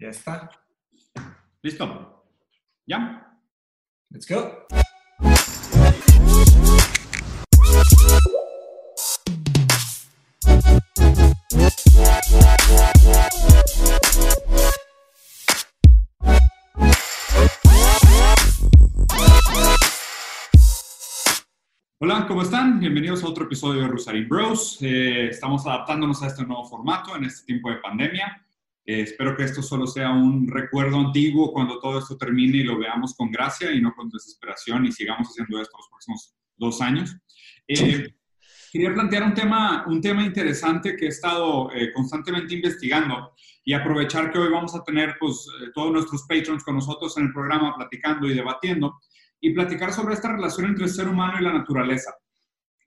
[0.00, 0.48] Ya está.
[1.60, 2.24] ¿Listo?
[2.86, 3.36] ¿Ya?
[4.10, 4.64] Let's go.
[21.98, 22.78] Hola, ¿cómo están?
[22.78, 24.78] Bienvenidos a otro episodio de Rosarín Bros.
[24.80, 28.44] Eh, estamos adaptándonos a este nuevo formato en este tiempo de pandemia.
[28.88, 32.78] Eh, espero que esto solo sea un recuerdo antiguo cuando todo esto termine y lo
[32.78, 37.14] veamos con gracia y no con desesperación y sigamos haciendo esto los próximos dos años.
[37.66, 38.08] Eh,
[38.72, 44.32] quería plantear un tema, un tema interesante que he estado eh, constantemente investigando y aprovechar
[44.32, 47.74] que hoy vamos a tener pues, eh, todos nuestros patrons con nosotros en el programa
[47.76, 48.98] platicando y debatiendo
[49.38, 52.14] y platicar sobre esta relación entre el ser humano y la naturaleza,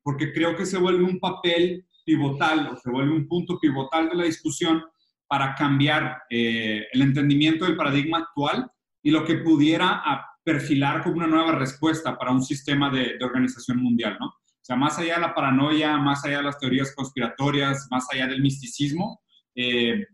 [0.01, 4.15] porque creo que se vuelve un papel pivotal o se vuelve un punto pivotal de
[4.15, 4.83] la discusión
[5.31, 8.69] para cambiar eh, el entendimiento del paradigma actual
[9.01, 10.03] y lo que pudiera
[10.43, 14.25] perfilar como una nueva respuesta para un sistema de, de organización mundial, ¿no?
[14.25, 18.27] O sea, más allá de la paranoia, más allá de las teorías conspiratorias, más allá
[18.27, 19.21] del misticismo,
[19.55, 20.05] eh,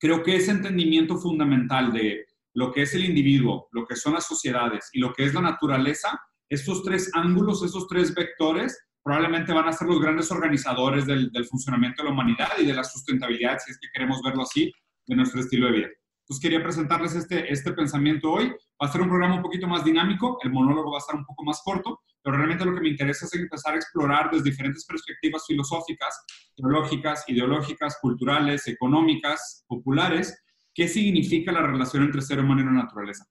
[0.00, 4.26] creo que ese entendimiento fundamental de lo que es el individuo, lo que son las
[4.26, 8.76] sociedades y lo que es la naturaleza, estos tres ángulos, esos tres vectores,
[9.06, 12.74] probablemente van a ser los grandes organizadores del, del funcionamiento de la humanidad y de
[12.74, 14.72] la sustentabilidad, si es que queremos verlo así,
[15.06, 15.86] de nuestro estilo de vida.
[16.22, 18.48] Entonces quería presentarles este, este pensamiento hoy.
[18.82, 21.24] Va a ser un programa un poquito más dinámico, el monólogo va a estar un
[21.24, 24.84] poco más corto, pero realmente lo que me interesa es empezar a explorar desde diferentes
[24.84, 26.24] perspectivas filosóficas,
[26.56, 30.42] teológicas, ideológicas, culturales, económicas, populares,
[30.74, 33.24] qué significa la relación entre ser humano y la naturaleza.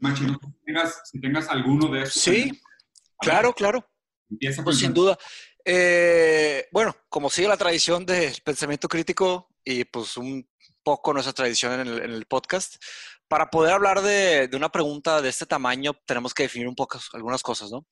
[0.00, 2.20] Machi, si tengas, si tengas alguno de estos.
[2.20, 2.60] Sí,
[3.20, 3.86] claro, claro.
[4.30, 5.18] Empieza Pues sin duda.
[5.64, 10.46] Eh, bueno, como sigue la tradición del pensamiento crítico y pues un
[10.82, 12.76] poco nuestra tradición en el, en el podcast,
[13.26, 17.00] para poder hablar de, de una pregunta de este tamaño tenemos que definir un poco
[17.14, 17.86] algunas cosas, ¿no?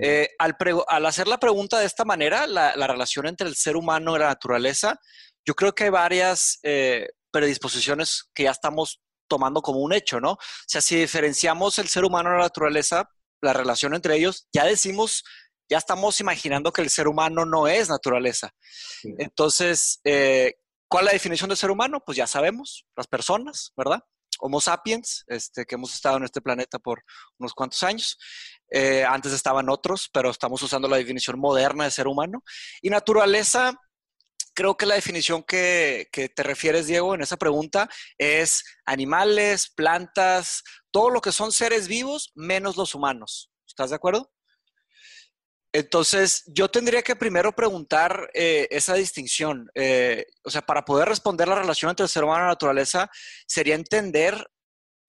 [0.00, 0.56] Eh, al,
[0.88, 4.18] al hacer la pregunta de esta manera, la, la relación entre el ser humano y
[4.18, 4.98] la naturaleza,
[5.46, 10.32] yo creo que hay varias eh, predisposiciones que ya estamos tomando como un hecho, ¿no?
[10.32, 13.10] O sea, si diferenciamos el ser humano y la naturaleza,
[13.42, 15.22] la relación entre ellos, ya decimos
[15.68, 18.52] ya estamos imaginando que el ser humano no es naturaleza.
[18.60, 19.14] Sí.
[19.18, 20.54] Entonces, eh,
[20.88, 22.02] ¿cuál es la definición de ser humano?
[22.04, 24.02] Pues ya sabemos, las personas, ¿verdad?
[24.40, 27.02] Homo sapiens, este, que hemos estado en este planeta por
[27.38, 28.16] unos cuantos años.
[28.70, 32.42] Eh, antes estaban otros, pero estamos usando la definición moderna de ser humano.
[32.80, 33.74] Y naturaleza,
[34.54, 40.62] creo que la definición que, que te refieres, Diego, en esa pregunta es animales, plantas,
[40.90, 43.50] todo lo que son seres vivos, menos los humanos.
[43.66, 44.30] ¿Estás de acuerdo?
[45.78, 49.70] Entonces, yo tendría que primero preguntar eh, esa distinción.
[49.74, 53.08] Eh, o sea, para poder responder la relación entre el ser humano y la naturaleza,
[53.46, 54.44] sería entender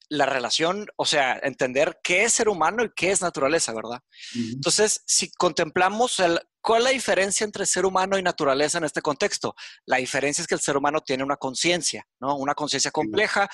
[0.09, 3.99] la relación, o sea, entender qué es ser humano y qué es naturaleza, ¿verdad?
[4.35, 9.01] Entonces, si contemplamos el, cuál es la diferencia entre ser humano y naturaleza en este
[9.01, 12.35] contexto, la diferencia es que el ser humano tiene una conciencia, ¿no?
[12.37, 13.49] Una conciencia compleja,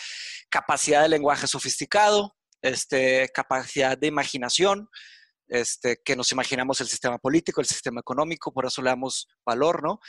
[0.50, 4.90] capacidad de lenguaje sofisticado, este, capacidad de imaginación,
[5.48, 9.84] este, que nos imaginamos el sistema político, el sistema económico, por eso le damos valor,
[9.84, 10.00] ¿no?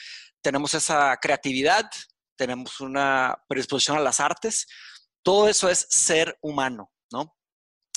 [0.42, 1.88] Tenemos esa creatividad,
[2.36, 4.66] tenemos una predisposición a las artes,
[5.22, 7.36] todo eso es ser humano, ¿no?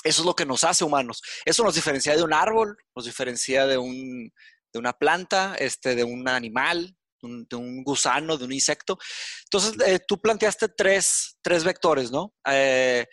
[0.02, 1.22] Eso es lo que nos hace humanos.
[1.44, 4.32] Eso nos diferencia de un árbol, nos diferencia de, un,
[4.72, 8.98] de una planta, este, de un animal, de un, gusano, de un insecto.
[9.44, 12.34] Entonces, eh, tú planteaste tres, tres vectores, ¿no?
[12.46, 13.06] Eh,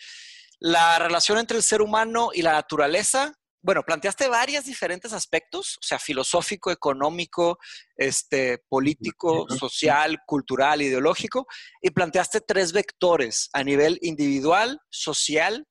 [0.59, 3.33] la relación entre el ser humano y la naturaleza.
[3.67, 7.59] Bueno, planteaste varios diferentes aspectos, o sea, filosófico, económico,
[7.97, 11.47] este, político, social, cultural, ideológico,
[11.81, 15.67] y planteaste tres vectores a nivel individual, social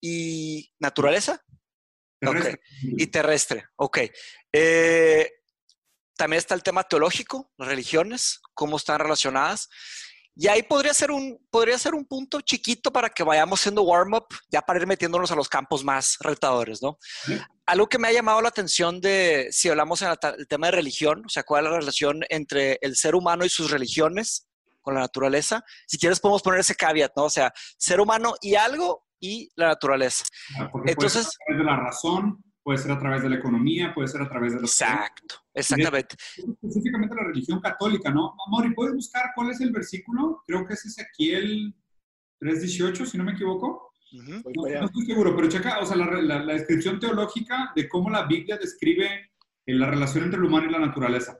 [0.00, 1.44] y naturaleza
[2.18, 2.60] Terrestre.
[2.80, 3.66] y terrestre.
[3.76, 3.98] Ok.
[4.50, 5.30] Eh,
[6.16, 9.68] también está el tema teológico, las religiones, cómo están relacionadas.
[10.36, 14.26] Y ahí podría ser un, podría ser un punto chiquito para que vayamos haciendo warm-up,
[14.50, 16.98] ya para ir metiéndonos a los campos más retadores, ¿no?
[17.24, 17.38] Sí.
[17.66, 21.22] Algo que me ha llamado la atención de, si hablamos en el tema de religión,
[21.24, 24.48] o sea, cuál es la relación entre el ser humano y sus religiones
[24.82, 25.64] con la naturaleza.
[25.86, 27.24] Si quieres podemos poner ese caveat, ¿no?
[27.24, 30.24] O sea, ser humano y algo y la naturaleza.
[30.58, 33.28] Ah, Porque Entonces- puede ser a través de la razón, puede ser a través de
[33.28, 36.16] la economía, puede ser a través de los Exacto, exactamente.
[36.36, 38.34] específicamente la religión católica, ¿no?
[38.48, 40.42] Mori, ¿puedes buscar cuál es el versículo?
[40.46, 41.74] Creo que es Ezequiel
[42.40, 43.92] 3.18, si no me equivoco.
[44.12, 44.42] Ujú.
[44.54, 47.88] Voy No, no estoy seguro, pero checa, o sea, la, la- la descripción teológica de
[47.88, 49.06] cómo la Biblia describe
[49.66, 51.38] eh, la relación entre el humano y la naturaleza.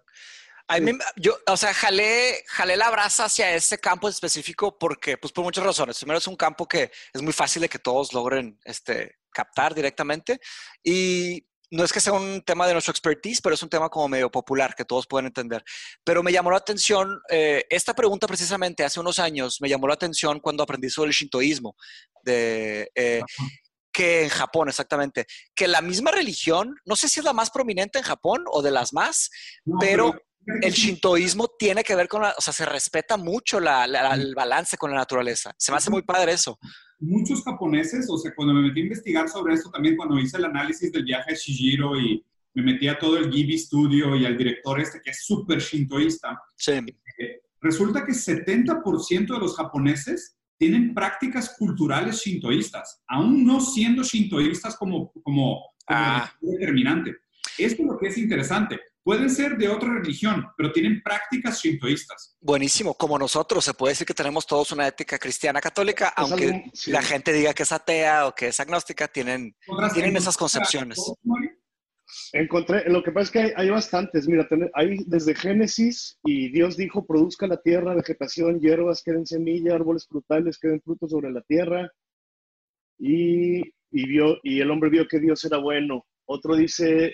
[0.66, 5.30] A mí, yo, o sea, jalé, jalé la brasa hacia ese campo específico porque, pues
[5.32, 5.98] por muchas razones.
[5.98, 10.40] Primero es un campo que es muy fácil de que todos logren este, captar directamente
[10.82, 14.08] y no es que sea un tema de nuestro expertise, pero es un tema como
[14.08, 15.64] medio popular que todos pueden entender.
[16.04, 19.94] Pero me llamó la atención, eh, esta pregunta precisamente hace unos años me llamó la
[19.94, 21.74] atención cuando aprendí sobre el shintoísmo,
[22.22, 23.22] de, eh,
[23.92, 27.98] que en Japón, exactamente, que la misma religión, no sé si es la más prominente
[27.98, 29.30] en Japón o de las más,
[29.80, 30.14] pero
[30.60, 34.90] el shintoísmo tiene que ver con, la, o sea, se respeta mucho el balance con
[34.90, 35.52] la naturaleza.
[35.56, 36.58] Se me hace muy padre eso.
[37.04, 40.46] Muchos japoneses, o sea, cuando me metí a investigar sobre esto, también cuando hice el
[40.46, 42.24] análisis del viaje a Shijiro y
[42.54, 46.40] me metí a todo el Ghibli Studio y al director este que es súper shintoísta,
[46.56, 46.72] sí.
[47.18, 54.76] Eh, resulta que 70% de los japoneses tienen prácticas culturales shintoístas, aún no siendo shintoístas
[54.76, 56.32] como, como, ah.
[56.40, 57.16] determinante.
[57.58, 58.80] Esto es lo que es interesante.
[59.04, 62.38] Pueden ser de otra religión, pero tienen prácticas shintoístas.
[62.40, 67.02] Buenísimo, como nosotros, se puede decir que tenemos todos una ética cristiana católica, aunque la
[67.02, 69.54] gente diga que es atea o que es agnóstica, tienen,
[69.92, 70.98] tienen esas concepciones.
[72.32, 77.06] Encontré, lo que pasa es que hay, bastantes, mira, hay desde Génesis y Dios dijo,
[77.06, 81.90] produzca la tierra, vegetación, hierbas, queden semilla, árboles frutales, queden frutos sobre la tierra.
[82.98, 83.60] Y,
[83.90, 86.06] y, vio, y el hombre vio que Dios era bueno.
[86.26, 87.12] Otro dice,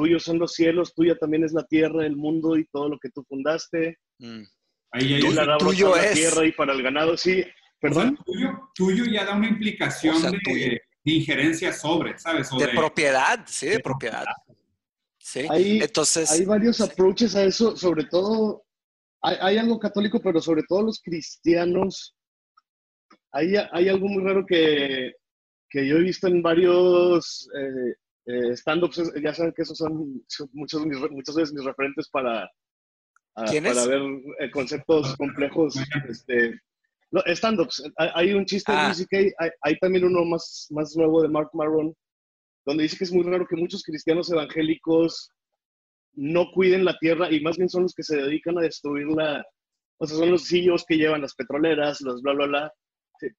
[0.00, 3.10] tuyos son los cielos, tuya también es la tierra, el mundo y todo lo que
[3.10, 3.98] tú fundaste.
[4.18, 4.44] Mm.
[4.92, 6.04] Ahí la tuyo es.
[6.04, 7.44] la tierra y para el ganado, sí.
[7.78, 8.18] ¿Perdón?
[8.74, 12.48] tuyo, ya da una implicación de, injerencia sobre, ¿sabes?
[12.50, 14.24] de, propiedad, sí, de, propiedad.
[15.18, 16.30] Sí, hay, entonces...
[16.30, 18.64] Hay varios approaches a eso, sobre todo,
[19.22, 22.14] hay, algo católico, pero sobre todo los cristianos,
[23.32, 25.12] hay, hay algo muy raro que,
[25.70, 27.94] que yo he visto en varios eh,
[28.26, 30.22] eh, stand-ups, ya saben que esos son,
[30.52, 32.48] muchos, muchas veces mis referentes para,
[33.34, 34.02] para ver
[34.40, 35.76] eh, conceptos complejos.
[36.08, 36.60] Este,
[37.10, 37.82] no, stand-ups.
[37.96, 38.92] Hay, un chiste ah.
[38.94, 41.94] de hay, hay, también uno más, más nuevo de Mark Maron,
[42.66, 45.30] donde dice que es muy raro que muchos cristianos evangélicos
[46.12, 49.44] no cuiden la tierra y más bien son los que se dedican a destruirla.
[49.98, 52.72] O sea, son los CEOs que llevan las petroleras, los bla, bla, bla.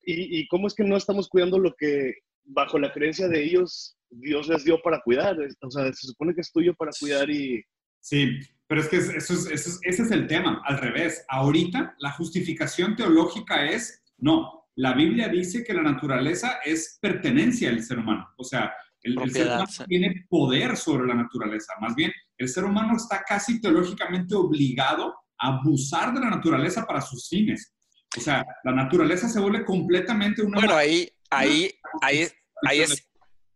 [0.04, 2.14] Y, y cómo es que no estamos cuidando lo que
[2.44, 5.38] bajo la creencia de ellos Dios les dio para cuidar.
[5.62, 7.64] O sea, se supone que es tuyo para cuidar y...
[8.00, 11.24] Sí, pero es que eso es, ese es el tema, al revés.
[11.30, 17.84] Ahorita la justificación teológica es, no, la Biblia dice que la naturaleza es pertenencia del
[17.84, 18.28] ser humano.
[18.38, 18.74] O sea,
[19.04, 21.74] el, ser humano tiene poder sobre la naturaleza.
[21.80, 27.02] Más bien, el ser humano está casi teológicamente obligado a abusar de la naturaleza para
[27.02, 27.74] sus fines.
[28.18, 30.58] O sea, la naturaleza se vuelve completamente una...
[30.58, 31.72] Bueno, ahí, ahí,
[32.02, 32.28] ahí,
[32.66, 33.11] ahí es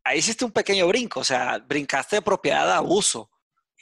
[0.06, 3.30] ahí hiciste un pequeño brinco, o sea, brincaste de propiedad a abuso.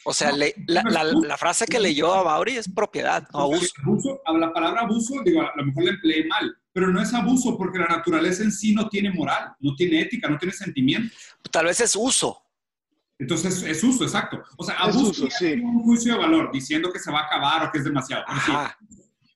[0.05, 3.71] O sea, la, frase que leyó a Mauri es propiedad, no abuso.
[4.37, 7.79] La palabra abuso, digo, a lo mejor la empleé mal, pero no es abuso porque
[7.79, 11.15] la naturaleza en sí no tiene moral, no tiene ética, no tiene sentimiento.
[11.51, 12.41] Tal vez es uso.
[13.17, 14.43] Entonces es uso, exacto.
[14.57, 17.71] O sea, abuso es un juicio de valor diciendo que se va a acabar o
[17.71, 18.25] que es demasiado.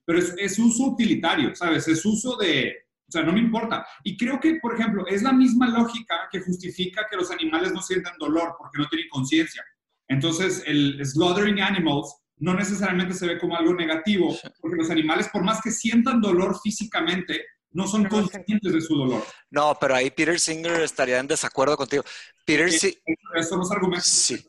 [0.04, 1.88] Pero es uso utilitario, ¿sabes?
[1.88, 3.86] Es uso de, o sea, no me importa.
[4.04, 7.80] Y creo que, por ejemplo, es la misma lógica que justifica que los animales no
[7.80, 9.64] sientan dolor porque no tienen conciencia.
[10.08, 15.42] Entonces, el slaughtering animals no necesariamente se ve como algo negativo, porque los animales, por
[15.42, 19.22] más que sientan dolor físicamente, no son conscientes de su dolor.
[19.50, 22.02] No, pero ahí Peter Singer estaría en desacuerdo contigo.
[22.44, 22.98] Peter sí,
[23.46, 24.06] son los argumentos.
[24.06, 24.42] Sí.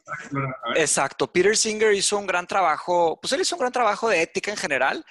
[0.75, 1.31] Exacto.
[1.31, 4.57] Peter Singer hizo un gran trabajo, pues él hizo un gran trabajo de ética en
[4.57, 5.05] general,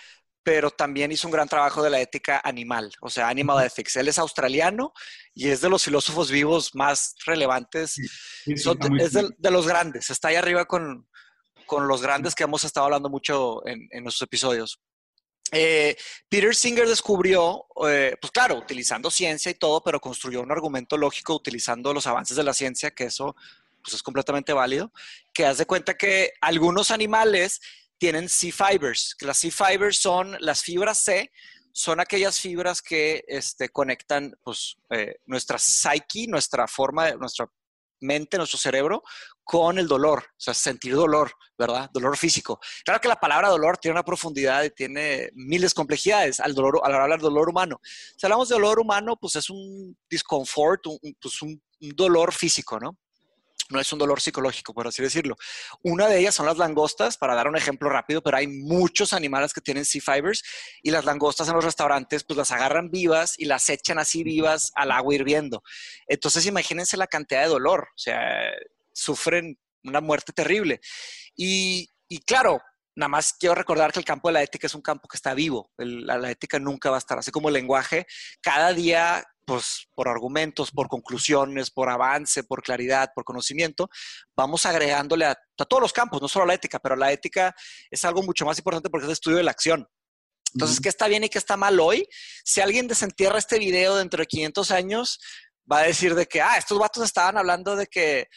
[0.48, 3.96] pero también hizo un gran trabajo de la ética animal, o sea, animal ethics.
[3.96, 4.94] Él es australiano
[5.34, 7.98] y es de los filósofos vivos más relevantes,
[8.46, 11.06] es de, los grandes, está ahí arriba con,
[11.70, 14.80] los grandes que hemos estado hablando mucho en, nuestros episodios.
[15.52, 15.94] Eh,
[16.30, 21.34] Peter Singer descubrió, eh, pues claro, utilizando ciencia y todo, pero construyó un argumento lógico
[21.34, 23.36] utilizando los avances de la ciencia, que eso
[23.82, 24.94] pues, es completamente válido,
[25.34, 27.60] que hace cuenta que algunos animales
[27.98, 31.30] tienen C-fibers, las C-fibers son las fibras C,
[31.72, 37.46] son aquellas fibras que este, conectan pues, eh, nuestra psyche, nuestra forma, nuestra
[38.00, 39.02] mente, nuestro cerebro,
[39.44, 41.90] con el dolor, o sea, sentir dolor, ¿verdad?
[41.92, 42.60] Dolor físico.
[42.84, 46.80] Claro que la palabra dolor tiene una profundidad y tiene miles de complejidades al, dolor,
[46.84, 47.80] al hablar del dolor humano.
[47.82, 50.82] Si hablamos de dolor humano, pues es un discomfort,
[51.20, 52.96] pues un dolor físico, ¿no?
[53.70, 55.36] No es un dolor psicológico, por así decirlo.
[55.82, 59.52] Una de ellas son las langostas, para dar un ejemplo rápido, pero hay muchos animales
[59.52, 60.42] que tienen sea fibers
[60.82, 64.72] y las langostas en los restaurantes pues las agarran vivas y las echan así vivas
[64.74, 65.62] al agua hirviendo.
[66.06, 68.20] Entonces imagínense la cantidad de dolor, o sea,
[68.92, 70.80] sufren una muerte terrible.
[71.36, 72.60] Y, y claro,
[72.98, 75.32] Nada más quiero recordar que el campo de la ética es un campo que está
[75.32, 75.70] vivo.
[75.76, 78.08] la, ética nunca va a estar así como el lenguaje.
[78.42, 83.88] Cada día, pues por argumentos, por conclusiones, por avance, por claridad, por conocimiento,
[84.36, 87.54] vamos agregándole a, todos los campos, no solo a la ética, pero la ética
[87.90, 89.88] es algo mucho más importante porque es el estudio de la acción.
[90.52, 92.06] Entonces, ¿qué está bien y qué está mal hoy?
[92.44, 95.18] Si alguien desentierra este video dentro de 500 años,
[95.70, 98.28] va a decir de que, ah, estos vatos estaban hablando de que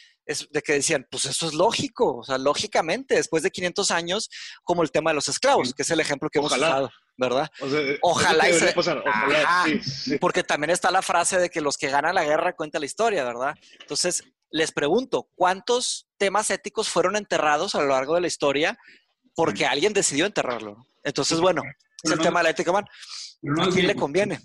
[0.51, 4.29] de que decían, pues eso es lógico, o sea, lógicamente, después de 500 años,
[4.63, 6.89] como el tema de los esclavos, que es el ejemplo que hemos usado,
[7.21, 7.51] ¿verdad?
[8.01, 8.45] ojalá,
[10.19, 13.23] porque también está la frase de que los que ganan la guerra cuentan la historia,
[13.23, 13.55] ¿verdad?
[13.79, 18.77] Entonces, les pregunto, ¿cuántos temas éticos fueron enterrados a lo largo de la historia
[19.35, 20.85] porque alguien decidió enterrarlo?
[21.03, 21.61] Entonces, bueno,
[22.03, 22.85] es el tema de la ética, man.
[23.59, 24.39] ¿A quién le conviene?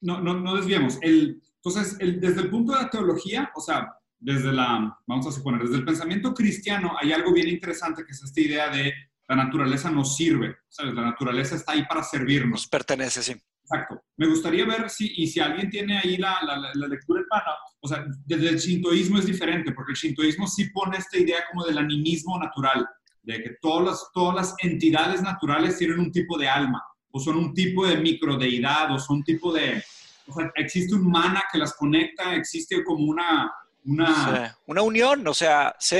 [0.00, 0.98] No, no, no desviemos.
[1.02, 5.32] El, entonces, el, desde el punto de la teología, o sea, desde la, vamos a
[5.32, 8.92] suponer, desde el pensamiento cristiano hay algo bien interesante que es esta idea de
[9.28, 10.94] la naturaleza nos sirve, ¿sabes?
[10.94, 12.62] La naturaleza está ahí para servirnos.
[12.62, 13.34] Nos pertenece, sí.
[13.62, 14.02] Exacto.
[14.16, 17.44] Me gustaría ver si, y si alguien tiene ahí la, la, lectura pana,
[17.80, 21.66] o sea, desde el shintoísmo es diferente, porque el shintoísmo sí pone esta idea como
[21.66, 22.88] del animismo natural,
[23.22, 27.36] de que todas las, todas las entidades naturales tienen un tipo de alma, o son
[27.36, 29.84] un tipo de microdeidad, o son un tipo de,
[30.26, 33.52] o sea, existe un mana que las conecta, existe como una,
[33.88, 35.96] una, una unión, o sea, sí.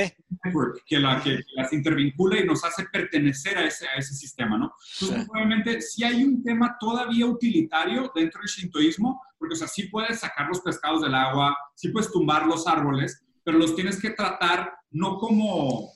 [0.85, 4.73] Que, la, que, las intervincula y nos hace pertenecer a ese, a ese sistema, ¿no?
[5.01, 9.87] Entonces, obviamente, sí hay un tema todavía utilitario dentro del shintoísmo, porque, o sea, sí
[9.87, 14.11] puedes sacar los pescados del agua, sí puedes tumbar los árboles, pero los tienes que
[14.11, 15.91] tratar no como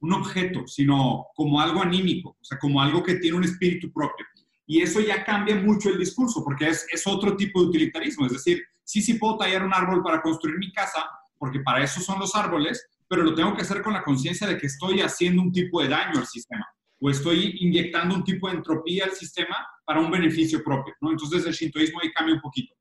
[0.00, 4.26] un objeto, sino como algo anímico, o sea, como algo que tiene un espíritu propio.
[4.66, 8.32] Y eso ya cambia mucho el discurso, porque es, es otro tipo de utilitarismo, es
[8.32, 11.08] decir, sí, sí puedo tallar un árbol para construir mi casa,
[11.38, 14.56] porque para eso son los árboles, pero lo tengo que hacer con la conciencia de
[14.56, 16.66] que estoy haciendo un tipo de daño al sistema
[17.04, 21.10] o estoy inyectando un tipo de entropía al sistema para un beneficio propio, ¿no?
[21.10, 22.74] Entonces el shintoísmo ahí cambia un poquito.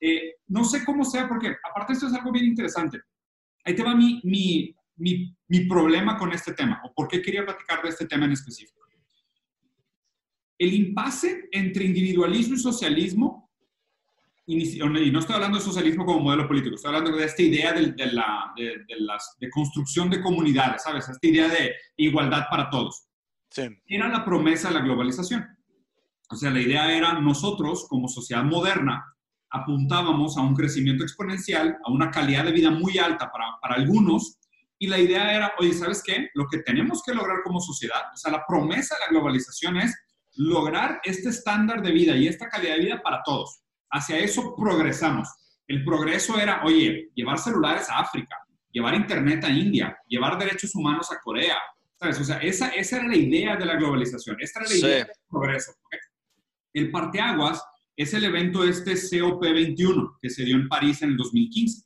[0.00, 3.00] Eh, no sé cómo sea, porque aparte esto es algo bien interesante.
[3.64, 7.44] Ahí te va mi, mi, mi, mi problema con este tema, o por qué quería
[7.44, 8.80] platicar de este tema en específico.
[10.58, 13.49] El impasse entre individualismo y socialismo
[14.50, 17.94] y no estoy hablando de socialismo como modelo político, estoy hablando de esta idea de,
[18.12, 21.08] la, de, las, de, construcción de comunidades, ¿sabes?
[21.08, 23.06] Esta idea de igualdad para todos.
[23.50, 23.62] Sí.
[23.86, 25.46] Era la promesa de la globalización.
[26.30, 29.04] O sea, la idea era nosotros, como sociedad moderna,
[29.50, 34.38] apuntábamos a un crecimiento exponencial, a una calidad de vida muy alta para, para algunos,
[34.78, 36.28] y la idea era, oye, ¿sabes qué?
[36.34, 39.94] Lo que tenemos que lograr como sociedad, o sea, la promesa de la globalización es
[40.34, 45.28] lograr este estándar de vida y esta calidad de vida para todos hacia eso progresamos.
[45.66, 48.36] El progreso era, oye, llevar celulares a África,
[48.72, 51.56] llevar Internet a India, llevar derechos humanos a Corea.
[51.98, 52.20] ¿Sabes?
[52.20, 55.14] O sea, esa, esa era la idea de la globalización, esta era la idea del
[55.28, 55.72] progreso.
[56.72, 57.62] El parteaguas
[57.96, 61.84] es el evento este COP21 que se dio en París en el 2015,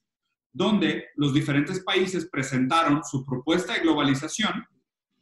[0.53, 4.65] donde los diferentes países presentaron su propuesta de globalización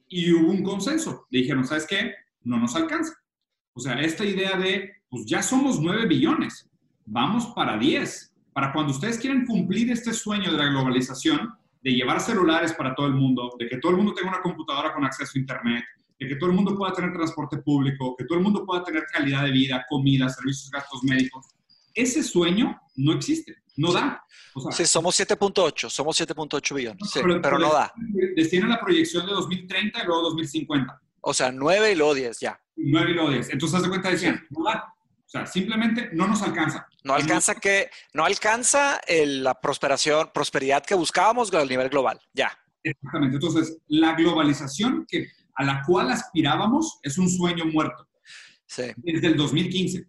[0.08, 1.26] y hubo un consenso.
[1.30, 2.14] Le dijeron, ¿sabes qué?
[2.42, 3.14] No nos alcanza.
[3.72, 6.68] O sea, esta idea de, pues ya somos 9 billones,
[7.12, 8.32] vamos para 10.
[8.52, 13.06] Para cuando ustedes quieren cumplir este sueño de la globalización, de llevar celulares para todo
[13.06, 15.84] el mundo, de que todo el mundo tenga una computadora con acceso a Internet,
[16.18, 19.04] de que todo el mundo pueda tener transporte público, que todo el mundo pueda tener
[19.12, 21.46] calidad de vida, comida, servicios, gastos médicos.
[21.94, 24.22] Ese sueño no existe, no da.
[24.70, 27.10] sí, somos 7.8, somos 7.8 billones,
[27.42, 27.92] pero, no da.
[28.36, 31.00] Destinan la proyección de 2030 y luego 2050.
[31.22, 32.60] O sea, 9 y luego 10 ya.
[32.76, 33.50] 9 y luego 10.
[33.50, 34.94] Entonces, haz de cuenta, decían, no da.
[35.32, 36.86] Sea, simplemente no nos alcanza.
[37.04, 42.20] No alcanza que, no alcanza la prosperación, prosperidad que buscábamos a nivel global.
[42.34, 42.52] Ya.
[42.82, 43.36] Exactamente.
[43.36, 48.06] Entonces, la globalización que, a la cual aspirábamos es un sueño muerto.
[48.66, 48.82] Sí.
[48.98, 50.06] Desde el 2015.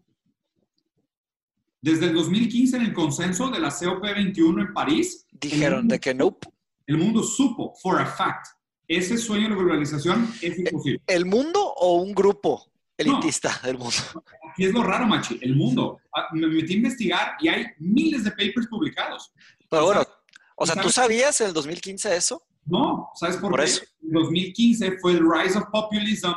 [1.82, 5.26] Desde el 2015, en el consenso de la COP21 en París.
[5.32, 6.38] Dijeron de que no.
[6.86, 8.48] El mundo supo, for a fact,
[8.90, 11.02] ese sueño de globalización es imposible.
[11.08, 12.74] ¿El mundo o un grupo?
[12.98, 14.24] elitista del mundo.
[14.54, 16.00] Aquí es lo raro, Machi, el mundo.
[16.16, 19.34] Ah, me metí a investigar y hay miles de papers publicados.
[19.68, 20.08] Pero bueno,
[20.56, 22.46] o sea, ¿tú sabías en el 2015 eso?
[22.66, 23.64] No, ¿sabes por, qué?
[24.04, 26.34] En 2015 fue el Rise of Populism,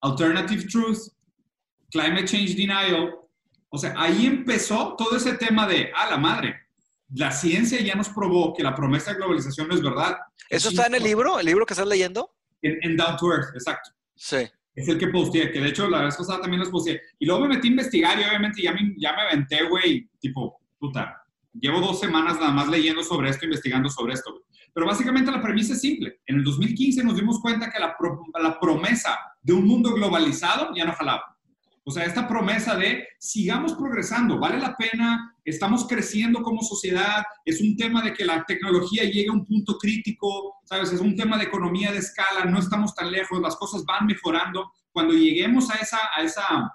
[0.00, 0.98] Alternative Truth,
[1.92, 3.14] Climate Change Denial.
[3.68, 6.56] O sea, ahí empezó todo ese tema de, a la madre,
[7.14, 10.16] la ciencia ya nos probó que la promesa de globalización no es verdad.
[10.48, 11.38] ¿Eso está en el libro?
[11.38, 12.34] ¿El libro que estás leyendo?
[12.62, 13.90] En, en Down to Earth, exacto.
[14.16, 17.00] Sí es el que posteé, que de hecho la vez pasada también los posteé.
[17.18, 20.60] Y luego me metí a investigar y obviamente ya me, ya me aventé, güey, tipo,
[20.78, 21.22] puta,
[21.52, 24.42] llevo dos semanas nada más leyendo sobre esto, investigando sobre esto.
[24.72, 26.20] Pero básicamente la premisa es simple.
[26.26, 27.96] En el 2015 nos dimos cuenta que la,
[28.40, 31.36] la promesa de un mundo globalizado ya no jalaba.
[31.84, 37.60] O sea, esta promesa de sigamos progresando, vale la pena, estamos creciendo como sociedad, es
[37.60, 40.92] un tema de que la tecnología llegue a un punto crítico, ¿sabes?
[40.92, 44.70] Es un tema de economía de escala, no estamos tan lejos, las cosas van mejorando.
[44.92, 46.72] Cuando lleguemos a esa, a esa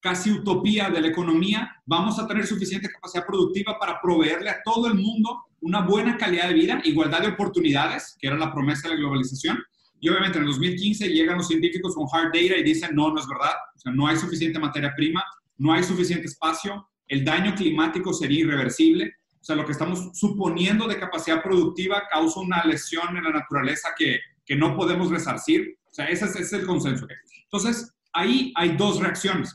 [0.00, 4.86] casi utopía de la economía, vamos a tener suficiente capacidad productiva para proveerle a todo
[4.86, 8.94] el mundo una buena calidad de vida, igualdad de oportunidades, que era la promesa de
[8.94, 9.58] la globalización.
[10.00, 13.20] Y obviamente en el 2015 llegan los científicos con hard data y dicen, no, no
[13.20, 15.24] es verdad, o sea, no hay suficiente materia prima,
[15.58, 20.86] no hay suficiente espacio, el daño climático sería irreversible, o sea, lo que estamos suponiendo
[20.86, 25.94] de capacidad productiva causa una lesión en la naturaleza que, que no podemos resarcir, o
[25.94, 27.06] sea, ese es, ese es el consenso.
[27.44, 29.54] Entonces, ahí hay dos reacciones.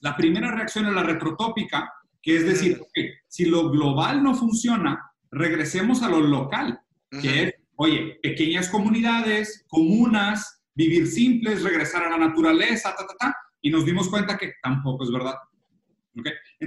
[0.00, 2.80] La primera reacción es la retrotópica, que es decir,
[3.26, 6.80] si lo global no funciona, regresemos a lo local,
[7.20, 13.36] que es, oye, pequeñas comunidades, comunas, vivir simples, regresar a la naturaleza, ta, ta, ta,
[13.60, 15.34] y nos dimos cuenta que tampoco es verdad.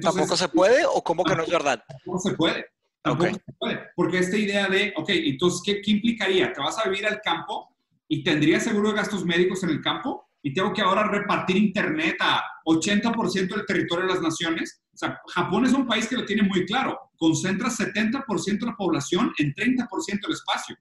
[0.02, 1.84] ¿Tampoco se puede o cómo que no es verdad?
[2.06, 2.66] No se puede.
[3.02, 3.80] Tampoco se puede.
[3.96, 6.54] Porque esta idea de, ok, entonces, ¿qué, ¿qué implicaría?
[6.54, 7.76] ¿Te vas a vivir al campo
[8.08, 10.28] y tendrías seguro de gastos médicos en el campo?
[10.44, 14.82] y tengo que ahora repartir Internet a 80% del territorio de las naciones.
[14.94, 17.00] O sea, Japón es un país que lo tiene muy claro.
[17.18, 19.88] Concentra 70% de la población en 30%
[20.22, 20.76] del espacio.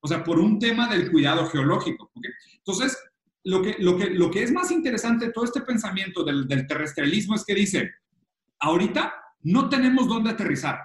[0.00, 2.10] O sea, por un tema del cuidado geológico.
[2.56, 2.98] Entonces,
[3.44, 6.66] lo que, lo, que, lo que es más interesante de todo este pensamiento del, del
[6.66, 7.90] terrestrialismo es que dice,
[8.58, 10.78] ahorita no tenemos dónde aterrizar.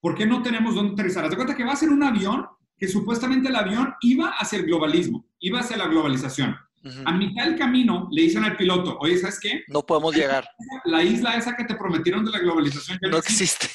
[0.00, 1.24] ¿Por qué no tenemos dónde aterrizar?
[1.24, 2.46] Haz de cuenta que va a ser un avión
[2.78, 6.56] que supuestamente el avión iba hacia el globalismo, iba hacia la globalización.
[7.04, 9.64] A mitad del camino le dicen al piloto, oye, ¿sabes qué?
[9.66, 10.48] No podemos llegar.
[10.84, 13.68] La isla esa que te prometieron de la globalización ya no, existe.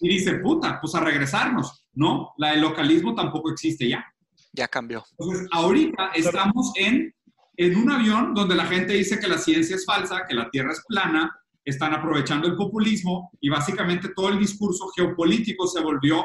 [0.00, 1.86] Y dice, puta, pues a regresarnos.
[1.94, 4.04] No, la del localismo tampoco existe ya.
[4.52, 5.04] Ya cambió.
[5.18, 7.14] Entonces, ahorita estamos en,
[7.56, 10.72] en un avión donde la gente dice que la ciencia es falsa, que la Tierra
[10.72, 11.30] es plana,
[11.64, 16.24] están aprovechando el populismo y básicamente todo el discurso geopolítico se volvió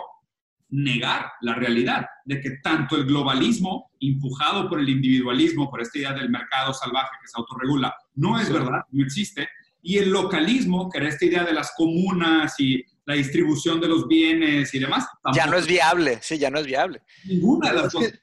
[0.72, 6.14] negar la realidad de que tanto el globalismo, empujado por el individualismo, por esta idea
[6.14, 9.48] del mercado salvaje que se autorregula, no es verdad, no existe,
[9.82, 14.08] y el localismo, que era esta idea de las comunas y la distribución de los
[14.08, 15.06] bienes y demás.
[15.34, 17.02] Ya no es viable, sí, ya no es viable.
[17.26, 18.14] Ninguna de las cosas.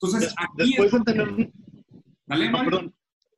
[0.00, 1.52] Entonces, aquí después de tener...
[2.26, 2.94] Dale, ah, perdón.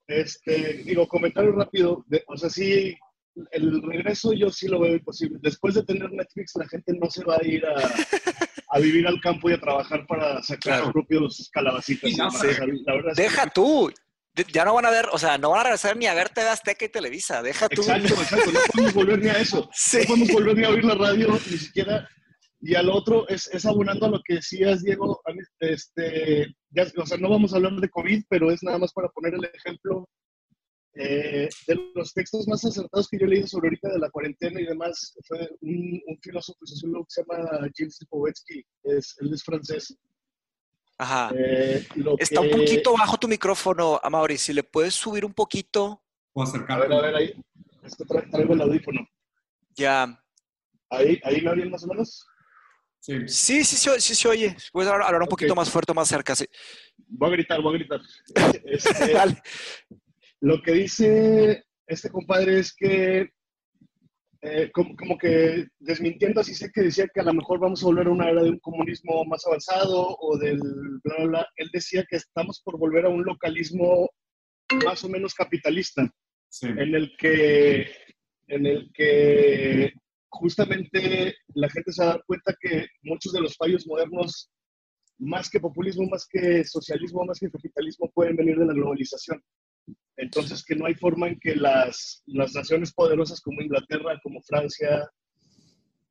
[0.06, 2.04] Este, digo, comentario rápido.
[2.28, 2.96] o sea, sí,
[3.50, 5.38] el regreso yo sí lo veo imposible.
[5.42, 9.50] Después de tener Netflix, la gente no se va a ir a, vivir al campo
[9.50, 12.12] y a trabajar para sacar sus propios calabacitas.
[13.16, 13.92] Deja tú.
[14.52, 16.48] Ya no van a ver, o sea, no van a regresar ni a ver TV
[16.48, 17.42] Azteca y Televisa.
[17.42, 17.82] Deja tú.
[17.82, 18.50] Exacto, exacto.
[18.52, 19.70] No podemos volver ni a eso.
[19.98, 22.08] No podemos volver ni a oír la radio, ni siquiera.
[22.60, 25.20] Y al otro es, es abonando a lo que decías, Diego.
[25.60, 29.08] Este, ya, o sea, no vamos a hablar de COVID, pero es nada más para
[29.08, 30.08] poner el ejemplo
[30.96, 34.60] eh, de los textos más acertados que yo he leído sobre ahorita de la cuarentena
[34.60, 39.96] y demás, fue un, filósofo sociólogo que se llama Gilles Lipovetsky, es, él es francés.
[40.98, 41.32] Ajá.
[41.36, 41.86] Eh,
[42.18, 46.02] Está un poquito bajo tu micrófono, Amaury, si le puedes subir un poquito.
[46.32, 46.78] O acercar.
[46.78, 47.44] A ver, a ver, ahí.
[47.82, 49.06] Es que traigo el audífono.
[49.74, 50.20] Ya.
[50.90, 52.26] ¿Ahí, ahí me oyen más o menos?
[53.00, 54.56] Sí, sí, sí, sí, se oye.
[54.72, 56.46] Puedes hablar un poquito más fuerte, más cerca, sí.
[56.96, 58.00] Voy a gritar, voy a gritar.
[58.64, 59.42] Este, Dale.
[60.40, 63.30] Lo que dice este compadre es que,
[64.46, 68.08] eh, como, que desmintiendo así sé que decía que a lo mejor vamos a volver
[68.08, 70.60] a una era de un comunismo más avanzado o del
[71.02, 71.48] bla, bla, bla.
[71.56, 74.10] Él decía que estamos por volver a un localismo
[74.84, 76.06] más o menos capitalista,
[76.60, 77.90] en, el que,
[78.48, 79.94] en el que
[80.28, 84.50] justamente la gente se da cuenta que muchos de los fallos modernos,
[85.16, 89.42] más que populismo, más que socialismo, más que capitalismo, pueden venir de la globalización.
[90.16, 95.10] Entonces, que no hay forma en que las, las naciones poderosas como Inglaterra, como Francia,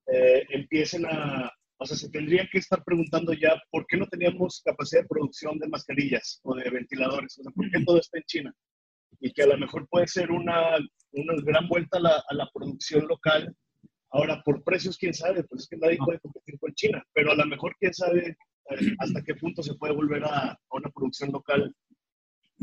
[0.07, 1.51] eh, empiecen a...
[1.77, 5.57] O sea, se tendría que estar preguntando ya por qué no teníamos capacidad de producción
[5.59, 7.37] de mascarillas o de ventiladores.
[7.39, 8.53] O sea, por qué todo está en China.
[9.19, 10.77] Y que a lo mejor puede ser una,
[11.11, 13.53] una gran vuelta a la, a la producción local.
[14.11, 17.03] Ahora, por precios, quién sabe, pues es que nadie puede competir con China.
[17.13, 18.37] Pero a lo mejor, quién sabe
[18.69, 21.73] eh, hasta qué punto se puede volver a, a una producción local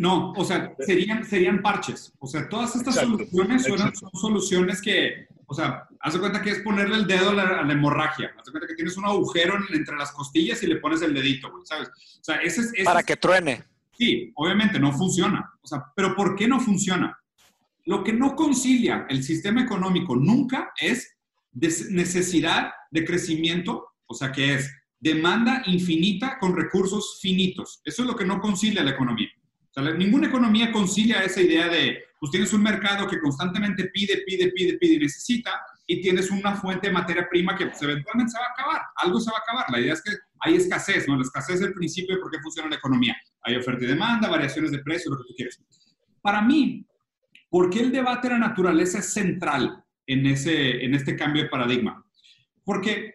[0.01, 2.11] no, o sea, serían, serían parches.
[2.21, 6.61] O sea, todas estas soluciones Son, soluciones que, o sea, haz de cuenta que es
[6.61, 8.33] ponerle el dedo a la, hemorragia.
[8.39, 11.53] Haz de cuenta que tienes un agujero entre las costillas y le pones el dedito,
[11.65, 11.89] ¿sabes?
[11.89, 12.83] O sea, ese es...
[12.83, 13.63] Para que truene.
[13.93, 15.53] Sí, obviamente no funciona.
[15.61, 17.19] O sea, pero ¿por qué no funciona?
[17.85, 21.15] Lo que no concilia el sistema económico nunca es
[21.53, 27.83] necesidad de crecimiento, o sea, que es demanda infinita con recursos finitos.
[27.85, 29.29] Eso es lo que no concilia la economía.
[29.71, 34.23] O sea, ninguna economía concilia esa idea de, pues tienes un mercado que constantemente pide,
[34.27, 35.53] pide, pide, pide y necesita,
[35.87, 39.21] y tienes una fuente de materia prima que pues, eventualmente se va a acabar, algo
[39.21, 39.67] se va a acabar.
[39.71, 41.17] La idea es que hay escasez, ¿no?
[41.17, 43.17] La escasez es el principio de por qué funciona la economía.
[43.43, 45.63] Hay oferta y demanda, variaciones de precios, lo que tú quieres.
[46.21, 46.87] Para mí,
[47.49, 51.49] ¿por qué el debate de la naturaleza es central en, ese, en este cambio de
[51.49, 52.05] paradigma?
[52.65, 53.15] Porque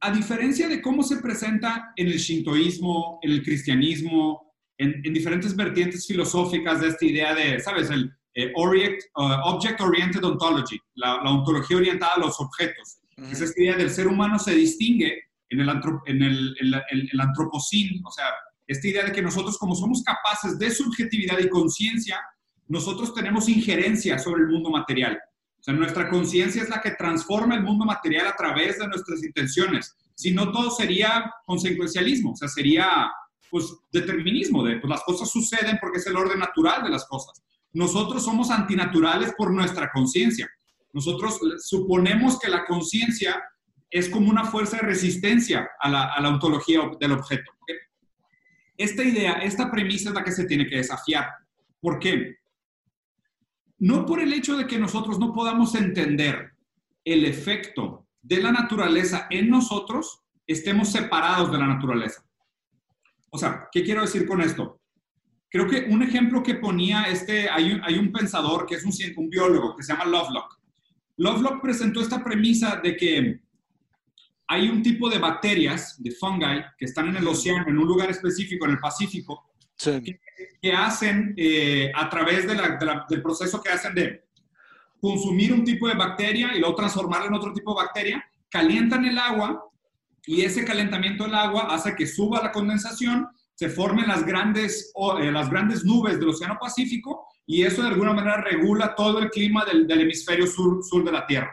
[0.00, 4.45] a diferencia de cómo se presenta en el shintoísmo, en el cristianismo,
[4.78, 7.90] en, diferentes vertientes filosóficas de esta idea de, ¿sabes?
[7.90, 12.98] El, eh, uh, Object Oriented Ontology, la, ontología orientada a los objetos.
[13.30, 15.70] Esa idea del ser humano se distingue en el,
[16.04, 18.26] en el, el, antropocín, o sea,
[18.66, 22.20] esta idea de que nosotros como somos capaces de subjetividad y conciencia,
[22.68, 25.18] nosotros tenemos injerencia sobre el mundo material.
[25.58, 29.22] O sea, nuestra conciencia es la que transforma el mundo material a través de nuestras
[29.22, 29.96] intenciones.
[30.14, 33.10] Si no, todo sería consecuencialismo, o sea, sería
[33.50, 37.42] pues determinismo, de pues las cosas suceden porque es el orden natural de las cosas.
[37.72, 40.50] Nosotros somos antinaturales por nuestra conciencia.
[40.92, 43.42] Nosotros suponemos que la conciencia
[43.90, 47.52] es como una fuerza de resistencia a la, ontología del objeto.
[48.76, 51.30] Esta idea, esta premisa es la que se tiene que desafiar.
[51.80, 52.36] ¿Por qué?
[53.78, 56.52] No por el hecho de que nosotros no podamos entender
[57.04, 62.25] el efecto de la naturaleza en nosotros, estemos separados de la naturaleza.
[63.36, 64.80] O sea, ¿qué quiero decir con esto?
[65.50, 68.92] Creo que un ejemplo que ponía este, hay un, hay un pensador que es un,
[69.18, 70.58] un biólogo que se llama Lovelock.
[71.18, 73.40] Lovelock presentó esta premisa de que
[74.48, 78.08] hay un tipo de bacterias, de fungi, que están en el océano, en un lugar
[78.08, 84.24] específico, en el Pacífico, que, hacen eh, a través del proceso que hacen de
[84.98, 89.18] consumir un tipo de bacteria y luego transformarla en otro tipo de bacteria, calientan el
[89.18, 89.62] agua
[90.26, 95.32] y ese calentamiento del agua hace que suba la condensación se formen las grandes, eh,
[95.32, 99.64] las grandes nubes del Océano Pacífico y eso de alguna manera regula todo el clima
[99.64, 101.50] del, hemisferio sur, sur de la Tierra.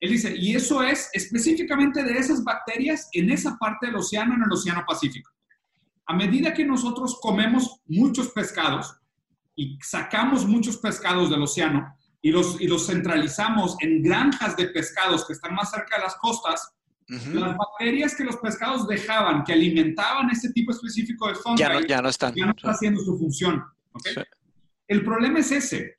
[0.00, 4.42] Él dice, y eso es específicamente de esas bacterias en esa parte del océano, en
[4.42, 5.30] el Océano Pacífico.
[6.06, 8.94] A medida que nosotros comemos muchos pescados
[9.54, 15.24] y sacamos muchos pescados del océano y los, y los centralizamos en granjas de pescados
[15.24, 16.72] que están más cerca de las costas,
[17.08, 22.08] las bacterias que los pescados dejaban, que alimentaban ese tipo específico de fungi, ya no,
[22.08, 22.34] están.
[22.34, 23.62] Ya no están haciendo su función.
[24.88, 25.96] El problema es ese,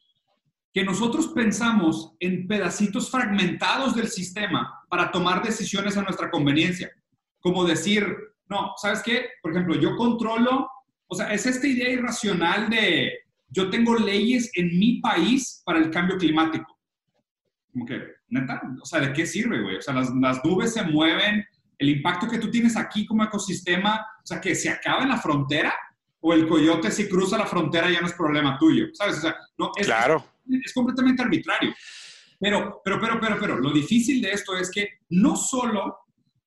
[0.74, 6.92] que nosotros pensamos en pedacitos fragmentados del sistema para tomar decisiones a nuestra conveniencia.
[7.40, 8.06] Como decir,
[8.50, 9.30] no, ¿sabes qué?
[9.42, 10.68] Por ejemplo, yo controlo,
[11.08, 13.12] o sea, es esta idea irracional de
[13.50, 16.73] yo tengo leyes en mi país para el cambio climático.
[17.74, 19.78] Como que, neta, o sea, ¿de qué sirve, güey?
[19.78, 21.44] O sea, las, las, nubes se mueven,
[21.80, 25.18] el impacto que tú tienes aquí como ecosistema, o sea, que se acaba en la
[25.18, 25.74] frontera,
[26.26, 29.18] o el coyote si cruza la frontera ya no es problema tuyo, ¿sabes?
[29.18, 30.24] O sea, no, es, claro.
[30.48, 31.74] es, completamente arbitrario.
[32.40, 35.98] Pero, pero, pero, pero, pero, lo difícil de esto es que no solo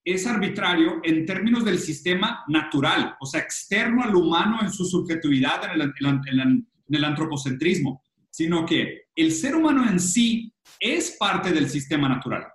[0.02, 5.64] es arbitrario en términos del sistema natural, o sea, externo al humano en su subjetividad
[5.64, 11.68] en el, en el antropocentrismo, sino que el ser humano en sí es parte del
[11.70, 12.46] sistema natural.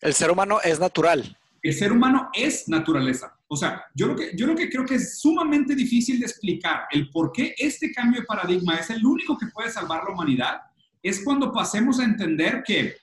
[0.00, 1.36] El ser humano es natural.
[1.62, 3.36] El ser humano es naturaleza.
[3.48, 6.84] O sea, yo lo que, yo lo que creo que es sumamente difícil de explicar
[6.90, 10.60] el por qué este cambio de paradigma es el único que puede salvar la humanidad,
[11.02, 12.94] es cuando pasemos a entender que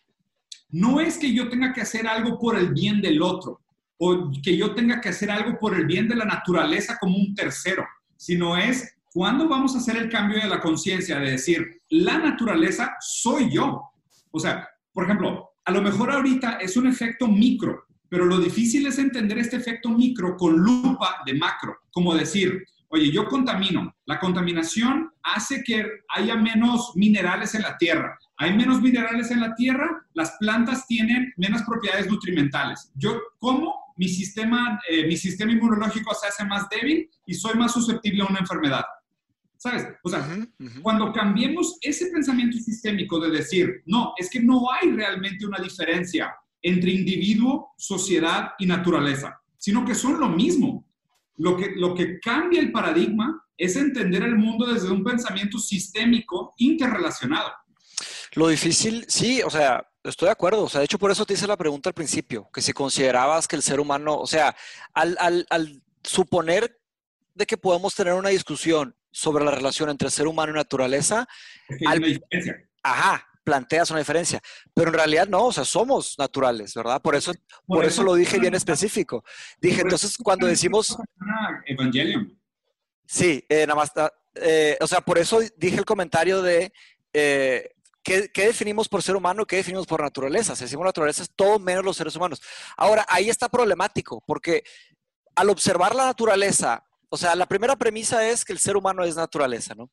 [0.69, 3.61] no es que yo tenga que hacer algo por el bien del otro
[3.97, 7.33] o que yo tenga que hacer algo por el bien de la naturaleza como un
[7.33, 12.19] tercero, sino es cuando vamos a hacer el cambio de la conciencia de decir, la
[12.19, 13.81] naturaleza soy yo.
[14.29, 18.85] O sea, por ejemplo, a lo mejor ahorita es un efecto micro, pero lo difícil
[18.85, 23.91] es entender este efecto micro con lupa de macro, como decir, oye, yo contamino.
[24.05, 28.19] La contaminación hace que haya menos minerales en la tierra.
[28.37, 32.91] Hay menos minerales en la tierra, las plantas tienen menos propiedades nutrimentales.
[32.93, 37.73] Yo como mi sistema, eh, mi sistema inmunológico se hace más débil y soy más
[37.73, 38.83] susceptible a una enfermedad.
[39.57, 39.87] ¿Sabes?
[40.03, 40.27] O sea,
[40.81, 46.33] cuando cambiemos ese pensamiento sistémico de decir, no, es que no hay realmente una diferencia
[46.61, 50.85] entre individuo, sociedad y naturaleza, sino que son lo mismo.
[51.37, 56.53] Lo que, lo que cambia el paradigma es entender el mundo desde un pensamiento sistémico
[56.57, 57.51] interrelacionado.
[58.33, 60.63] Lo difícil, sí, o sea, estoy de acuerdo.
[60.63, 63.47] O sea, de hecho, por eso te hice la pregunta al principio, que si considerabas
[63.47, 64.55] que el ser humano, o sea,
[64.93, 66.79] al, al, al suponer
[67.33, 71.27] de que podemos tener una discusión sobre la relación entre ser humano y naturaleza.
[71.87, 72.69] hay una diferencia.
[72.83, 74.39] Ajá, planteas una diferencia,
[74.75, 77.01] pero en realidad no, o sea, somos naturales, ¿verdad?
[77.01, 77.31] Por eso,
[77.65, 79.23] por, eso, lo dije bien específico.
[79.59, 80.95] Dije, entonces, cuando decimos...
[81.65, 82.39] Evangelion.
[83.07, 83.91] Sí, eh, nada más,
[84.35, 86.71] eh, o sea, por eso dije el comentario de
[87.13, 87.71] eh,
[88.03, 90.55] ¿qué, definimos por ser humano y qué definimos por naturaleza.
[90.55, 92.39] Si decimos naturaleza es todo menos los seres humanos.
[92.75, 94.63] Ahora, ahí está problemático, porque
[95.35, 99.15] al observar la naturaleza, o sea, la primera premisa es que el ser humano es
[99.15, 99.89] naturaleza, ¿no?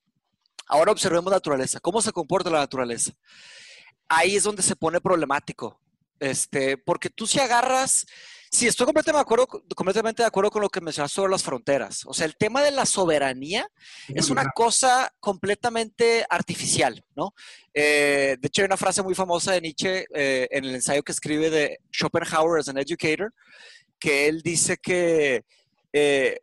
[0.66, 1.80] Ahora observemos naturaleza.
[1.80, 3.12] ¿Cómo se comporta la naturaleza?
[4.08, 5.80] Ahí es donde se pone problemático.
[6.20, 8.06] Este, porque tú si agarras,
[8.50, 9.46] sí, estoy completamente de, acuerdo,
[9.76, 12.02] completamente de acuerdo con lo que mencionaste sobre las fronteras.
[12.06, 13.68] O sea, el tema de la soberanía
[14.08, 17.34] es una cosa completamente artificial, ¿no?
[17.74, 21.12] Eh, de hecho, hay una frase muy famosa de Nietzsche eh, en el ensayo que
[21.12, 23.34] escribe de Schopenhauer as an Educator,
[23.98, 25.44] que él dice que
[25.92, 26.40] eh,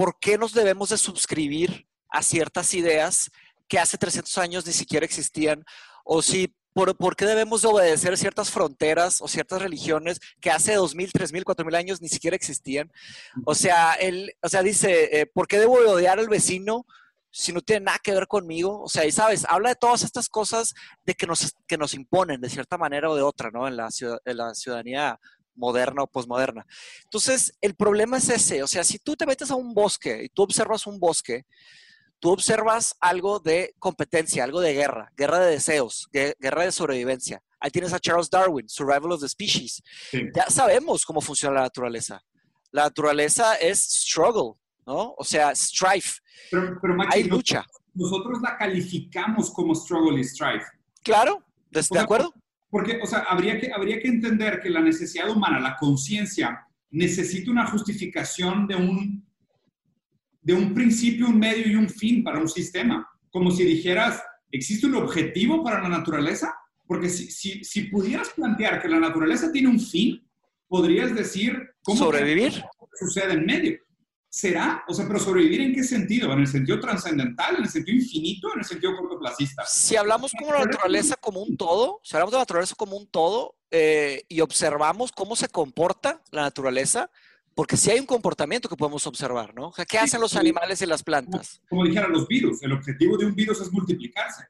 [0.00, 3.30] ¿por qué nos debemos de suscribir a ciertas ideas
[3.68, 5.62] que hace 300 años ni siquiera existían?
[6.06, 11.10] O si ¿Por, qué debemos de obedecer ciertas fronteras o ciertas religiones que hace 2.000,
[11.12, 12.90] 3.000, 4.000 años ni siquiera existían?
[13.44, 16.86] O sea, él, o sea dice, eh, ¿por qué debo de odiar al vecino
[17.30, 18.80] si no tiene nada que ver conmigo?
[18.80, 20.72] O sea, y sabes, habla de todas estas cosas
[21.04, 23.68] de que nos, que nos imponen de cierta manera o de otra, ¿no?
[23.68, 23.88] En la,
[24.24, 25.18] en la ciudadanía
[25.54, 26.66] moderna o posmoderna.
[27.04, 30.28] Entonces, el problema es ese, o sea, si tú te metes a un bosque y
[30.28, 31.44] tú observas un bosque,
[32.20, 37.42] tú observas algo de competencia, algo de guerra, guerra de deseos, guerra de sobrevivencia.
[37.58, 39.82] Ahí tienes a Charles Darwin, Survival of the Species.
[40.34, 42.22] Ya sabemos cómo funciona la naturaleza.
[42.70, 45.14] La naturaleza es struggle, ¿no?
[45.16, 46.20] O sea, strife.
[46.50, 46.78] Pero,
[47.10, 47.64] Hay lucha.
[47.92, 50.64] Nosotros la calificamos como struggle y strife.
[51.02, 52.32] Claro, ¿de, acuerdo?
[52.70, 57.50] Porque, o sea, habría que, habría que entender que la necesidad humana, la conciencia, necesita
[57.50, 59.30] una justificación de un
[60.42, 63.06] de un principio, un medio y un fin para un sistema.
[63.30, 66.54] Como si dijeras, ¿existe un objetivo para la naturaleza?
[66.86, 70.26] Porque si, si, pudieras plantear que la naturaleza tiene un fin,
[70.66, 72.52] podrías decir cómo sobrevivir
[72.98, 73.78] sucede en medio.
[74.32, 74.84] ¿Será?
[74.86, 76.32] O sea, pero sobrevivir en qué sentido?
[76.32, 77.56] ¿En el sentido trascendental?
[77.56, 78.52] ¿En el sentido infinito?
[78.54, 79.64] ¿En el sentido cortoplacista?
[79.66, 83.08] Si hablamos como la naturaleza como un todo, si hablamos de la naturaleza como un
[83.08, 87.10] todo eh, y observamos cómo se comporta la naturaleza,
[87.56, 89.70] porque si hay un comportamiento que podemos observar, ¿no?
[89.70, 91.60] O sea, ¿qué hacen los animales y las plantas?
[91.68, 94.44] Como, dijeran los virus, el objetivo de un virus es multiplicarse.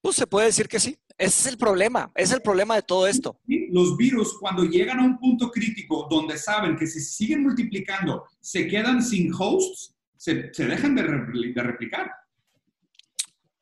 [0.00, 0.98] Pues se puede decir que sí.
[1.18, 3.38] Ese es el problema, es el problema de todo esto.
[3.46, 8.66] Los virus, cuando llegan a un punto crítico donde saben que si siguen multiplicando, se
[8.66, 12.10] quedan sin hosts, se, se dejan de, de, replicar.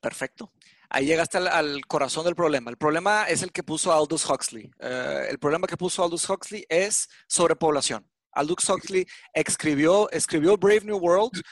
[0.01, 0.53] Perfecto.
[0.89, 2.71] Ahí llegaste al, corazón del problema.
[2.71, 4.71] El problema es el que puso Aldous Huxley.
[4.79, 8.09] Eh, el problema que puso Aldous Huxley es sobrepoblación.
[8.33, 11.43] Aldous Huxley escribió, escribió Brave New World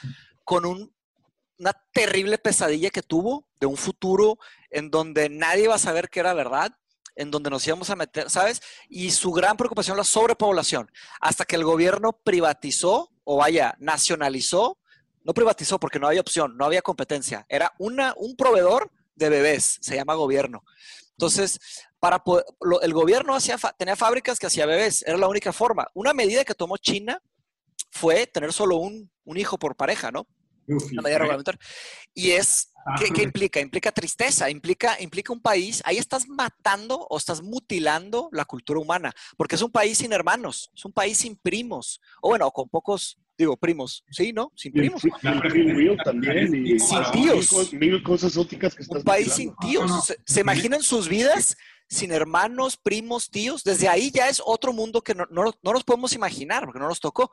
[0.45, 0.65] con
[1.59, 4.37] una terrible pesadilla que tuvo de un futuro
[4.69, 6.71] en donde nadie iba a saber que era verdad,
[7.15, 8.61] en donde nos íbamos a meter, ¿sabes?
[8.89, 14.77] Y su gran preocupación la sobrepoblación, hasta que el gobierno privatizó, o vaya, nacionalizó,
[15.23, 19.77] no privatizó porque no había opción, no había competencia, era una, un proveedor de bebés,
[19.81, 20.63] se llama gobierno.
[21.11, 21.59] Entonces,
[21.99, 22.23] para
[22.83, 25.87] el gobierno hacía, tenía fábricas que hacía bebés, era la única forma.
[25.95, 27.21] Una medida que tomó China
[27.89, 30.27] fue tener solo un, hijo por pareja, ¿no?
[30.67, 31.59] Una medida reglamentaria.
[32.13, 33.59] Y es, ¿qué, ¿qué, implica?
[33.59, 39.11] Implica tristeza, implica, implica un país, ahí estás matando o estás mutilando la cultura humana,
[39.37, 43.17] porque es un país sin hermanos, es un país sin primos, o bueno, con pocos
[43.37, 44.51] digo, primos, ¿sí, no?
[44.55, 45.01] Sin primos.
[45.01, 45.09] Sí,
[46.03, 46.79] también.
[46.79, 47.73] sin tíos.
[47.73, 50.13] Mil, cosas óticas que Un país sin tíos.
[50.25, 51.55] ¿Se, imaginan sus vidas
[51.89, 56.13] sin hermanos, primos, tíos, desde ahí ya es otro mundo que no, no, nos podemos
[56.13, 57.31] imaginar, porque no nos tocó.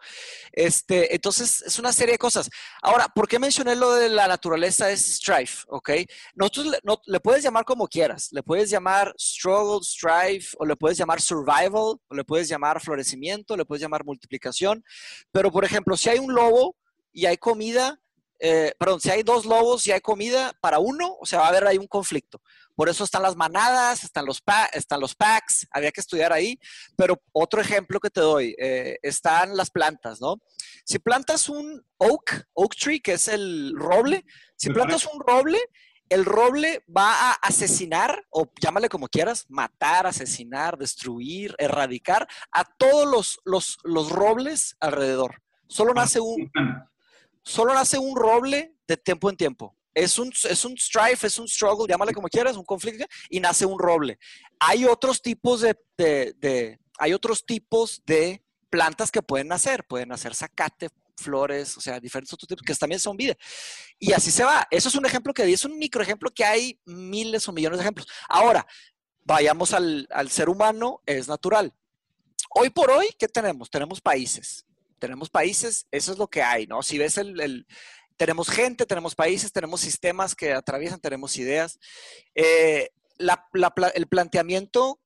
[0.53, 2.49] Este, entonces, es una serie de cosas.
[2.83, 5.65] Ahora, ¿por qué mencioné lo de la naturaleza es strife?
[5.69, 5.91] ¿Ok?
[6.35, 8.29] Nosotros no, le puedes llamar como quieras.
[8.33, 13.57] Le puedes llamar struggle, strife, o le puedes llamar survival, o le puedes llamar florecimiento,
[13.57, 14.85] le puedes llamar multiplicación.
[15.33, 16.77] Pero, por ejemplo, si hay un lobo
[17.13, 18.01] y hay comida,
[18.39, 21.49] eh, perdón, si hay dos lobos y hay comida para uno, o sea, va a
[21.49, 22.41] haber ahí un conflicto.
[22.75, 24.43] Por eso están las manadas, están los,
[24.73, 26.59] están los packs, había que estudiar ahí.
[26.97, 30.37] Pero otro ejemplo que te doy, eh, están las plantas, ¿no?
[30.85, 34.25] Si plantas un oak, oak tree, que es el roble,
[34.57, 35.59] si plantas un roble,
[36.09, 43.09] el roble va a asesinar, o llámale como quieras, matar, asesinar, destruir, erradicar a todos
[43.09, 45.43] los, los, los robles alrededor.
[45.67, 46.51] Solo nace un,
[47.45, 49.77] solo nace un roble de tiempo en tiempo.
[49.95, 53.65] Es un, es un strife, es un struggle, llámale como quieras, un conflicto, y nace
[53.65, 54.19] un roble.
[54.59, 59.85] Hay otros tipos de, de, hay otros tipos de plantas que pueden nacer.
[59.85, 63.35] Pueden nacer zacate, flores, o sea, diferentes otros tipos que también son vida.
[64.01, 64.67] Y así se va.
[64.71, 67.85] Eso es un ejemplo que di, es un microejemplo que hay miles o millones de
[67.85, 68.09] ejemplos.
[68.29, 68.67] Ahora,
[69.23, 71.73] vayamos al, al ser humano, es natural.
[72.51, 73.71] Hoy por hoy, ¿qué tenemos?
[73.71, 74.67] Tenemos países.
[75.05, 76.83] Tenemos países, eso es lo que hay, ¿no?
[76.83, 77.67] Si ves el,
[78.17, 81.79] tenemos gente, tenemos países, tenemos sistemas que atraviesan, tenemos ideas.
[82.35, 82.89] Eh,
[83.19, 84.99] el planteamiento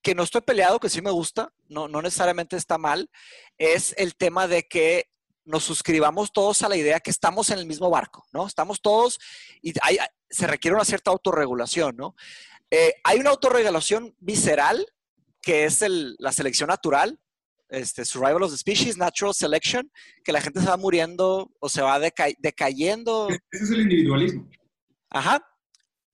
[0.00, 3.10] que no estoy peleado, que sí me gusta, no, no necesariamente está mal,
[3.58, 5.10] es el tema de que
[5.44, 8.46] nos suscribamos todos a la idea que estamos en el mismo barco, ¿no?
[8.46, 9.18] Estamos todos
[9.60, 9.98] y hay,
[10.30, 12.16] se requiere una cierta autorregulación, ¿no?
[12.70, 14.86] Eh, hay una autorregulación visceral,
[15.42, 17.20] que es la selección natural,
[17.68, 19.90] este, survival of the species, natural selection,
[20.24, 23.28] que la gente se va muriendo o se va decayendo.
[23.50, 24.48] Ese es el individualismo.
[25.10, 25.46] Ajá.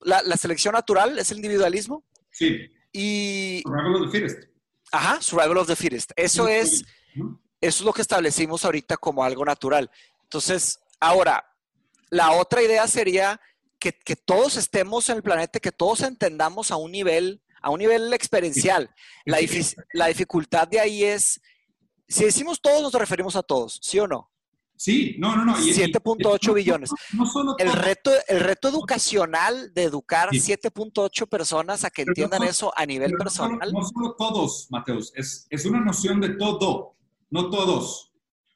[0.01, 2.03] La, selección natural es el individualismo.
[2.31, 2.59] Sí.
[2.91, 3.61] Y...
[3.63, 4.49] Survival of the fittest.
[4.91, 6.11] Ajá, survival of the fittest.
[6.15, 6.83] Eso es,
[7.15, 9.89] eso es lo que establecimos ahorita como algo natural.
[10.23, 11.45] Entonces, ahora,
[12.09, 13.39] la otra idea sería
[13.79, 17.79] que, que, todos estemos en el planeta, que todos entendamos a un nivel a un
[17.79, 18.93] nivel experiencial.
[19.25, 19.39] La,
[19.93, 21.41] la dificultad de ahí es,
[22.07, 24.29] si decimos todos, nos referimos a todos, ¿sí o no?
[24.75, 25.55] Sí, no, no, no.
[25.55, 26.89] 7.8 billones.
[27.57, 33.13] el, reto, el reto educacional de educar 7.8 personas a que entiendan eso a nivel
[33.13, 33.71] personal.
[33.71, 36.97] No solo, todos, Mateus, es, es una noción de todo,
[37.29, 38.11] no todos.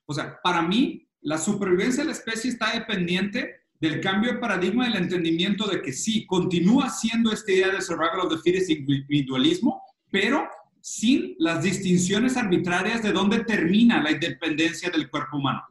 [0.06, 4.86] O sea, para mí, la supervivencia de la especie está dependiente del cambio de paradigma
[4.86, 9.82] del entendimiento de que sí, continúa siendo esta idea de survival of the fittest individualismo,
[10.12, 10.48] pero
[10.82, 15.64] sin las distinciones arbitrarias de dónde termina la independencia del cuerpo humano.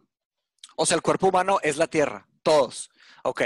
[0.77, 2.91] O sea, el cuerpo humano es la Tierra, todos.
[3.25, 3.43] Ok.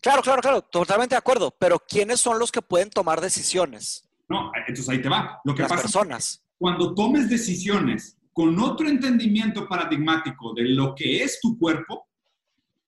[0.00, 4.08] Claro, claro, claro, totalmente de acuerdo, pero ¿quiénes son los que pueden tomar decisiones?
[4.28, 5.40] No, entonces ahí te va.
[5.44, 6.44] Lo que Las personas.
[6.58, 12.06] cuando tomes decisiones con otro entendimiento paradigmático de lo que es tu cuerpo,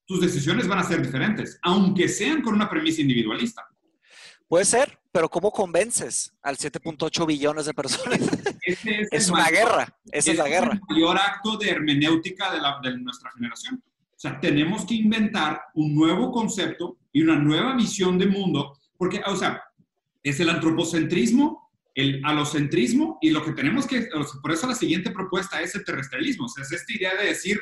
[0.09, 3.69] tus decisiones van a ser diferentes, aunque sean con una premisa individualista.
[4.49, 8.19] Puede ser, pero ¿cómo convences al 7.8 billones de personas?
[8.63, 10.73] es, una guerra, esa es, la guerra.
[10.73, 13.85] Es el mayor acto de hermenéutica de, de nuestra generación.
[13.85, 19.21] O sea, tenemos que inventar un nuevo concepto y una nueva visión de mundo, porque,
[19.27, 19.63] o sea,
[20.23, 24.09] es el antropocentrismo, el alocentrismo, y lo que tenemos que,
[24.41, 27.61] por eso la siguiente propuesta es el terrestrialismo, o sea, es esta idea de decir,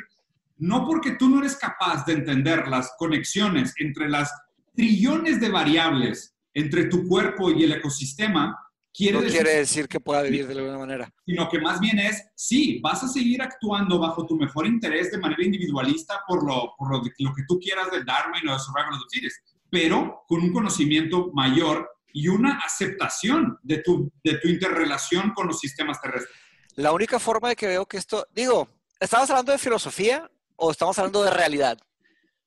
[0.58, 4.32] no porque tú no eres capaz de entender las conexiones entre las
[4.74, 8.58] trillones de variables entre tu cuerpo y el ecosistema,
[8.92, 11.12] quiere, no decir, quiere decir que pueda vivir de alguna manera.
[11.26, 15.18] Sino que más bien es, sí, vas a seguir actuando bajo tu mejor interés de
[15.18, 18.58] manera individualista por lo, por lo, lo que tú quieras del Dharma y lo de
[18.58, 19.28] Survival of the
[19.68, 25.60] pero con un conocimiento mayor y una aceptación de tu, de tu interrelación con los
[25.60, 26.34] sistemas terrestres.
[26.76, 30.98] La única forma de que veo que esto, digo, estabas hablando de filosofía, o estamos
[30.98, 31.78] hablando de realidad?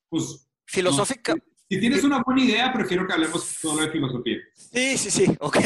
[0.09, 1.35] Pues, Filosófica.
[1.69, 4.37] si, tienes una buena idea, prefiero que hablemos solo de filosofía.
[4.59, 5.57] Sí, sí, sí, ok.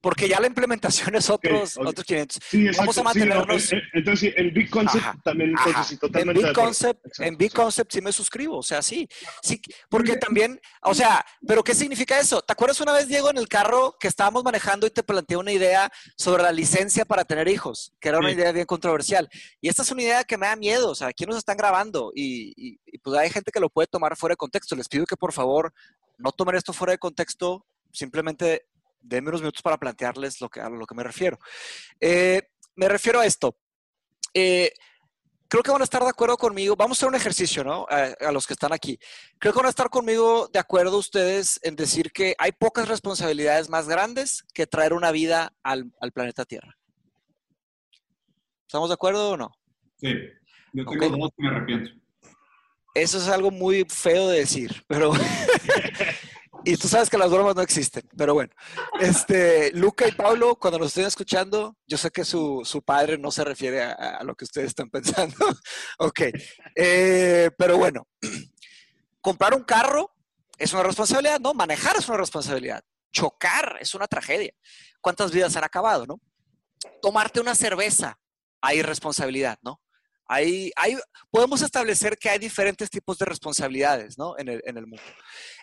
[0.00, 2.40] Porque ya la implementación es otros, otros 500.
[2.78, 3.62] Vamos a mantenernos.
[3.62, 5.54] Sí, entonces, en Big Concept también,
[6.00, 6.40] totalmente.
[6.40, 9.08] En Big, Concept, en Big Concept sí me suscribo, o sea, sí.
[9.42, 12.40] sí porque también, o sea, ¿pero qué significa eso?
[12.40, 15.52] ¿Te acuerdas una vez, Diego, en el carro que estábamos manejando y te planteé una
[15.52, 17.92] idea sobre la licencia para tener hijos?
[18.00, 19.28] Que era una idea bien controversial.
[19.60, 22.12] Y esta es una idea que me da miedo, o sea, aquí nos están grabando
[22.14, 24.74] y, y pues hay gente que lo puede tomar fuera de contexto.
[24.74, 25.72] Les pido que por favor
[26.16, 28.68] no tomen esto fuera de contexto simplemente
[29.00, 31.38] denme unos minutos para plantearles lo que, a lo que me refiero.
[32.00, 32.42] Eh,
[32.76, 33.56] me refiero a esto.
[34.34, 34.72] Eh,
[35.48, 36.76] creo que van a estar de acuerdo conmigo.
[36.76, 37.86] Vamos a hacer un ejercicio, ¿no?
[37.88, 38.98] A, los que están aquí.
[39.38, 43.68] Creo que van a estar conmigo de acuerdo ustedes en decir que hay pocas responsabilidades
[43.68, 46.76] más grandes que traer una vida al, planeta Tierra.
[48.66, 49.50] ¿Estamos de acuerdo o no?
[49.96, 50.12] Sí.
[50.74, 51.90] Yo tengo dos que me arrepiento.
[52.94, 55.12] Eso es algo muy feo de decir, pero
[56.68, 58.52] Y tú sabes que las bromas no existen, pero bueno.
[59.00, 63.42] Este, Luca y Pablo, cuando nos estén escuchando, yo sé que su, padre no se
[63.42, 65.34] refiere a, lo que ustedes están pensando.
[65.98, 66.20] ok.
[66.76, 68.06] Eh, pero bueno,
[69.22, 70.14] comprar un carro
[70.58, 71.54] es una responsabilidad, ¿no?
[71.54, 72.84] Manejar es una responsabilidad.
[73.12, 74.52] Chocar es una tragedia.
[75.00, 76.20] ¿Cuántas vidas han acabado, no?
[77.00, 78.18] Tomarte una cerveza,
[78.60, 79.80] hay responsabilidad, ¿no?
[80.28, 80.70] Hay,
[81.30, 84.38] podemos establecer que hay diferentes tipos de responsabilidades ¿no?
[84.38, 85.02] en, el, en el mundo.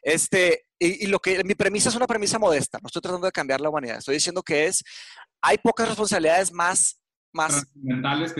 [0.02, 3.62] Este, y, lo que mi premisa es una premisa modesta, no estoy tratando de cambiar
[3.62, 4.84] la humanidad, estoy diciendo que es,
[5.42, 7.00] hay pocas responsabilidades más,
[7.32, 7.64] más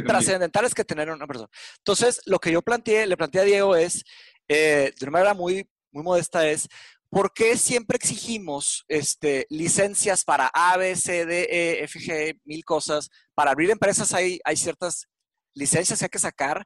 [0.06, 1.50] trascendentales que, tener una persona.
[1.78, 4.04] Entonces, lo que yo planteé, le planteé a Diego es,
[4.48, 6.68] eh, de una manera muy, muy modesta, es,
[7.10, 12.66] ¿por qué siempre exigimos este, licencias para A, B, C, D, E, F, G, mil
[12.66, 13.10] cosas?
[13.36, 15.08] Para abrir empresas hay, hay ciertas
[15.56, 16.66] licencias hay que sacar.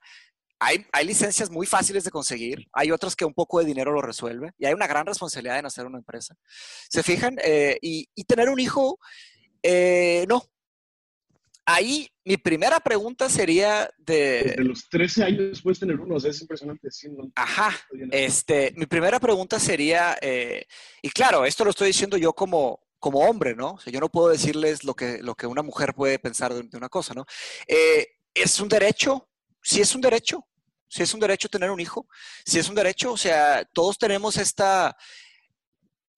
[0.62, 4.02] Hay, hay, licencias muy fáciles de conseguir, hay otras que un poco de dinero lo
[4.02, 6.36] resuelve y hay una gran responsabilidad en hacer una empresa.
[6.90, 7.38] ¿Se fijan?
[7.42, 9.00] Eh, y, tener un hijo,
[9.64, 10.44] eh, no.
[11.66, 14.54] ahí mi primera pregunta sería de...
[14.56, 16.92] De los 13 años puedes tener uno, o sea, es impresionante.
[16.92, 17.76] Sí, no, Ajá,
[18.12, 20.68] este, mi primera pregunta sería, eh,
[21.02, 23.72] y claro, esto lo estoy diciendo yo como, como hombre, ¿no?
[23.72, 26.62] O sea, yo no puedo decirles lo que, lo que una mujer puede pensar de,
[26.62, 27.26] de una cosa, ¿no?
[27.68, 29.30] Eh, ¿Es un derecho?
[29.62, 30.46] Sí es un derecho.
[30.88, 32.08] Si es un derecho tener un hijo.
[32.46, 34.96] Si es un derecho, o sea, todos tenemos esta...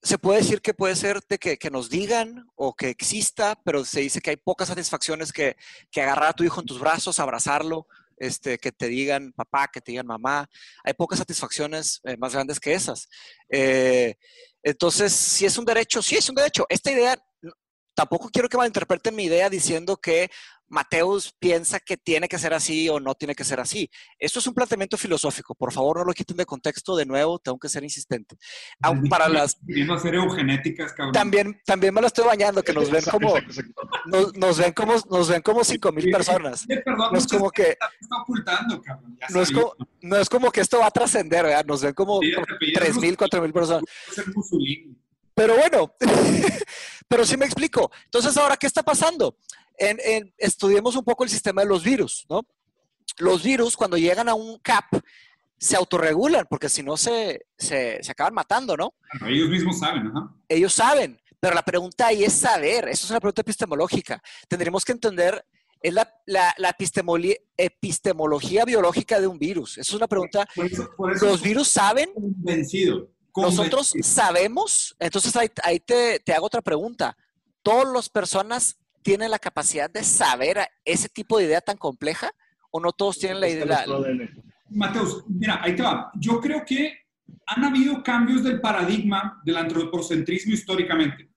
[0.03, 3.85] Se puede decir que puede ser de que, que nos digan o que exista, pero
[3.85, 5.55] se dice que hay pocas satisfacciones que,
[5.91, 7.87] que agarrar a tu hijo en tus brazos, abrazarlo,
[8.21, 10.49] este, que te digan papá, que te digan mamá.
[10.83, 13.09] Hay pocas satisfacciones eh, más grandes que esas.
[13.49, 14.15] Eh,
[14.63, 16.65] entonces, si es un derecho, sí es un derecho.
[16.69, 17.17] Esta idea,
[17.93, 20.29] tampoco quiero que malinterpreten mi idea diciendo que
[20.73, 23.89] Mateus piensa que tiene que ser así o no tiene que ser así.
[24.17, 25.53] Esto es un planteamiento filosófico.
[25.53, 26.95] Por favor, no lo quiten de contexto.
[26.95, 28.37] De nuevo, tengo que ser insistente.
[28.81, 31.11] Aun para las Viendo hacer eugenéticas, cabrón.
[31.11, 33.33] también, también me lo estoy bañando, que nos ven como,
[34.05, 36.65] nos, nos ven como, nos ven como cinco mil personas.
[36.65, 37.75] Perdón, No es como que-
[38.21, 39.17] ocultando, cabrón.
[39.29, 41.65] No es, como, no es como que esto va a trascender, ¿verdad?
[41.65, 43.83] Nos ven como Sí, te pedí tres algo mil, cuatro mil personas.
[45.41, 45.95] Pero bueno,
[47.07, 47.91] pero sí me explico.
[48.05, 49.37] Entonces, ahora, ¿qué está pasando?
[49.75, 52.41] En, en- estudiemos un poco el sistema de los virus, ¿no?
[53.17, 54.85] Los virus, cuando llegan a un cap,
[55.57, 58.93] se autorregulan, porque si no se, se, se acaban matando, ¿no?
[59.27, 60.31] Ellos mismos saben, ajá.
[60.47, 62.87] Ellos saben, pero la pregunta ahí es saber.
[62.89, 64.21] Eso es una pregunta epistemológica.
[64.47, 65.43] Tendremos que entender,
[65.81, 66.75] es la, la, la
[67.57, 69.79] epistemología biológica de un virus.
[69.79, 70.47] Eso es una pregunta.
[70.55, 72.11] Por eso, por eso ¿Los virus saben?
[72.13, 73.09] convencido.
[73.35, 77.15] Nosotros sabemos, entonces ahí, ahí te, te hago otra pregunta.
[77.63, 82.31] ¿Todas las personas tienen la capacidad de saber ese tipo de idea tan compleja?
[82.71, 83.65] ¿O no todos tienen la idea?
[84.69, 86.09] Mateus, mira, ahí te va.
[86.15, 86.97] Yo creo que
[87.45, 91.29] han habido cambios del paradigma del antropocentrismo históricamente.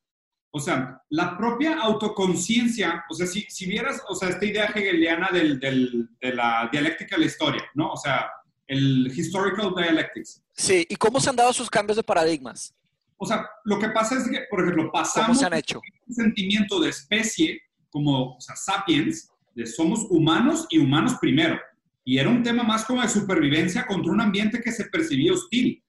[0.52, 5.28] O sea, la propia autoconciencia, o sea, si, si vieras, o sea, esta idea hegeliana
[5.32, 7.90] del, del- de la dialéctica de la historia, ¿no?
[7.92, 8.30] O sea,
[8.68, 10.43] el historical dialectics.
[10.56, 12.74] Sí, ¿y cómo se han dado sus cambios de paradigmas?
[13.16, 15.80] O sea, lo que pasa es que, por ejemplo, ¿Cómo pasamos se han hecho?
[16.06, 21.58] un sentimiento de especie, como o sea, sapiens, de somos humanos y humanos primero.
[22.04, 25.82] Y era un tema más como de supervivencia contra un ambiente que se percibía hostil.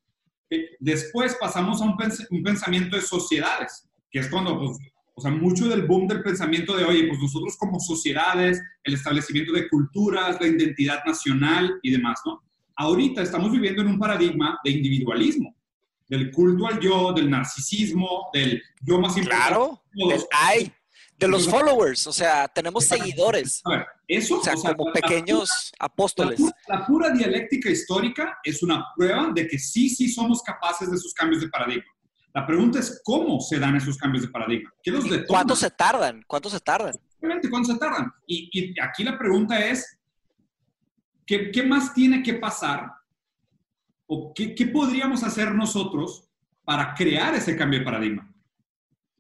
[0.50, 4.78] Eh, Después pasamos a un, pens- un pensamiento de sociedades, que es cuando, pues,
[5.16, 9.52] o sea, mucho del boom del pensamiento de, oye, pues nosotros como sociedades, el establecimiento
[9.54, 12.42] de culturas, la identidad nacional y demás, ¿no?
[12.76, 15.56] Ahorita estamos viviendo en un paradigma de individualismo,
[16.08, 19.48] del culto al yo, del narcisismo, del yo más importante.
[19.48, 20.72] Claro, del hay,
[21.18, 25.50] de los followers, o sea, tenemos seguidores, A ver, eso, o sea, como la- pequeños
[25.80, 26.42] La apóstoles.
[26.68, 31.14] la pura dialéctica histórica es una prueba de que sí, sí somos capaces de esos
[31.14, 31.86] cambios de paradigma.
[32.34, 34.70] La pregunta es cómo se dan esos cambios de paradigma.
[34.84, 35.26] ¿Qué los detona?
[35.28, 36.22] ¿Cuánto se tardan?
[36.28, 36.94] ¿Cuánto se tardan?
[37.22, 38.12] Obviamente, ¿cuánto se tardan?
[38.28, 39.98] Y, y aquí la pregunta es,
[41.26, 42.92] ¿qué, qué más tiene que pasar?
[44.08, 46.30] ¿O qué, qué podríamos hacer nosotros
[46.64, 48.32] para crear ese cambio de paradigma?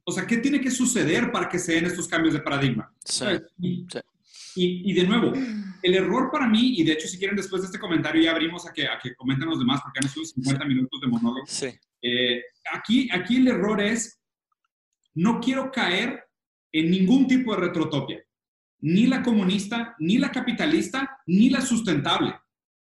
[0.03, 2.93] O sea, ¿qué tiene que suceder para que se den estos cambios de paradigma?
[3.03, 3.25] Sí.
[3.59, 3.99] Y, Sí.
[4.55, 5.33] y- y de nuevo,
[5.81, 8.67] el error para mí, y de hecho si quieren después de este comentario ya abrimos
[8.67, 11.45] a que, a que comenten los demás, porque han sido 50 minutos de monólogo.
[11.47, 11.67] Sí.
[12.01, 12.41] Eh,
[12.71, 14.19] aquí, aquí el error es,
[15.15, 16.23] no quiero caer
[16.71, 18.23] en ningún tipo de retrotopia,
[18.85, 22.35] ni la comunista, ni la capitalista, ni la sustentable,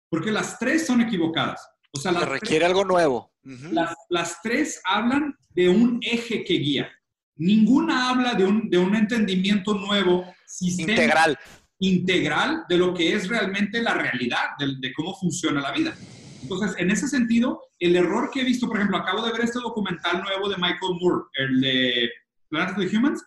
[0.10, 1.62] porque las tres son equivocadas.
[1.94, 3.32] O sea, Se las tres requiere algo nuevo.
[3.44, 6.90] Las, las tres hablan de un eje que guía.
[7.36, 10.26] Ninguna habla de un, de un entendimiento nuevo,
[10.62, 11.38] Integral.
[11.80, 15.96] integral de lo que es realmente la realidad, de, de cómo funciona la vida.
[16.42, 19.60] Entonces, en ese sentido, el error que he visto, por ejemplo, acabo de ver este
[19.60, 22.10] documental nuevo de Michael Moore, el de
[22.50, 23.24] Planet of the Humans.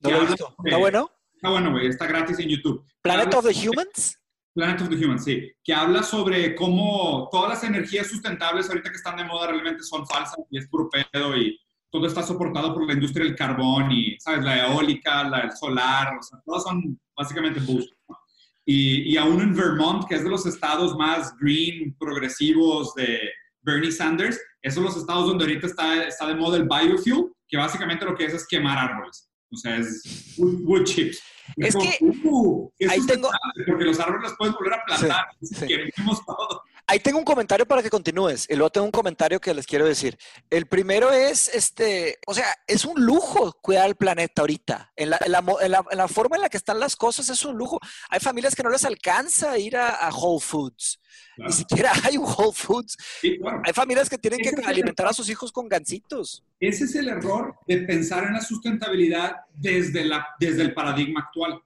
[0.00, 0.54] No lo he visto.
[0.64, 1.10] ¿Está bueno?
[1.46, 2.84] Está bueno, güey, está gratis en YouTube.
[3.02, 4.18] Planet Habla of the sobre- Humans.
[4.52, 8.96] Planet of the Humans, sí, que habla sobre cómo todas las energías sustentables ahorita que
[8.96, 11.56] están de moda realmente son falsas y es puro pedo y
[11.92, 14.42] todo está soportado por la industria del carbón y, ¿sabes?
[14.44, 18.16] La eólica, la el solar, o sea, todas son básicamente bullshit, ¿no?
[18.64, 23.20] Y, y aún en Vermont, que es de los estados más green, progresivos de
[23.62, 27.56] Bernie Sanders, esos son los estados donde ahorita está, está de moda el biofuel, que
[27.56, 29.30] básicamente lo que es es quemar árboles.
[29.52, 31.22] O sea, es wood, wood chips.
[31.56, 33.30] Es que uh, ahí tengo-
[33.66, 35.26] Porque los árboles los puedes volver a plantar.
[35.42, 35.66] Sí, sí.
[35.66, 36.62] Quememos todo.
[36.88, 38.46] Ahí tengo un comentario para que continúes.
[38.48, 40.16] Y luego tengo un comentario que les quiero decir.
[40.50, 44.92] El primero es, este, o sea, es un lujo cuidar el planeta ahorita.
[44.94, 47.28] En la, en la en la- en la forma en la que están las cosas
[47.28, 47.80] es un lujo.
[48.08, 51.00] Hay familias que no les alcanza ir a, a Whole Foods.
[51.34, 51.50] Claro.
[51.50, 52.96] Ni siquiera hay un Whole Foods.
[53.20, 53.62] Sí, claro.
[53.64, 56.44] Hay familias que tienen que Ese es el alimentar a sus hijos con gancitos.
[56.60, 61.60] Ese es el error de pensar en la sustentabilidad desde, la, desde el paradigma actual.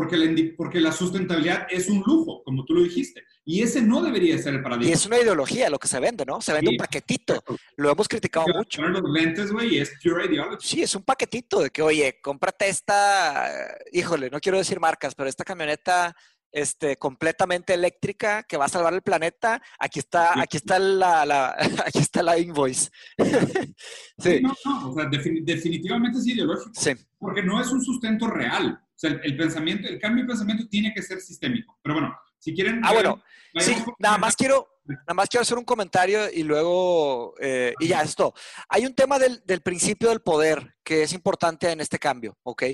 [0.00, 3.22] Porque la, porque la sustentabilidad es un lujo, como tú lo dijiste.
[3.44, 4.88] Y ese no debería ser el paradigma.
[4.88, 6.40] Y es una ideología lo que se vende, ¿no?
[6.40, 7.44] Se vende un paquetito.
[7.76, 8.80] Lo hemos criticado mucho.
[8.80, 10.66] los lentes, güey, es pure ideology.
[10.66, 15.28] Sí, es un paquetito de que, oye, cómprate esta, híjole, no quiero decir marcas, pero
[15.28, 16.16] esta camioneta
[16.50, 19.60] este, completamente eléctrica que va a salvar el planeta.
[19.78, 22.88] Aquí está, aquí está la, aquí está la invoice.
[24.18, 24.40] sí.
[24.40, 26.70] No, no, o sea, definitivamente es ideológico.
[26.72, 26.92] Sí.
[27.18, 28.80] Porque no es un sustento real.
[29.02, 31.78] O sea, el, pensamiento, el cambio de pensamiento tiene que ser sistémico.
[31.82, 32.80] Pero bueno, si quieren.
[32.84, 33.22] Ah, bueno.
[33.58, 38.02] Sí, nada más quiero, nada más quiero hacer un comentario y luego, eh, y ya,
[38.02, 38.34] esto.
[38.68, 42.64] Hay un tema del, del principio del poder que es importante en este cambio, ¿ok?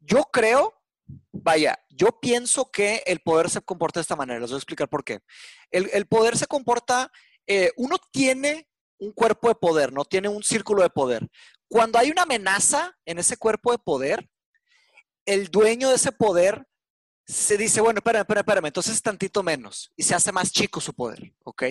[0.00, 0.74] Yo creo
[1.32, 4.40] Vaya, yo pienso que el poder se comporta de esta manera.
[4.40, 5.20] Les voy a explicar por qué.
[5.70, 7.10] El, poder se comporta,
[7.46, 8.68] eh, uno tiene
[8.98, 11.28] un cuerpo de poder, no tiene un círculo de poder.
[11.68, 14.28] Cuando hay una amenaza en ese cuerpo de poder,
[15.28, 16.66] el dueño de ese poder
[17.26, 20.94] se dice, bueno, espérame, espérame, espérame, entonces tantito menos y se hace más chico su
[20.94, 21.64] poder, ¿ok?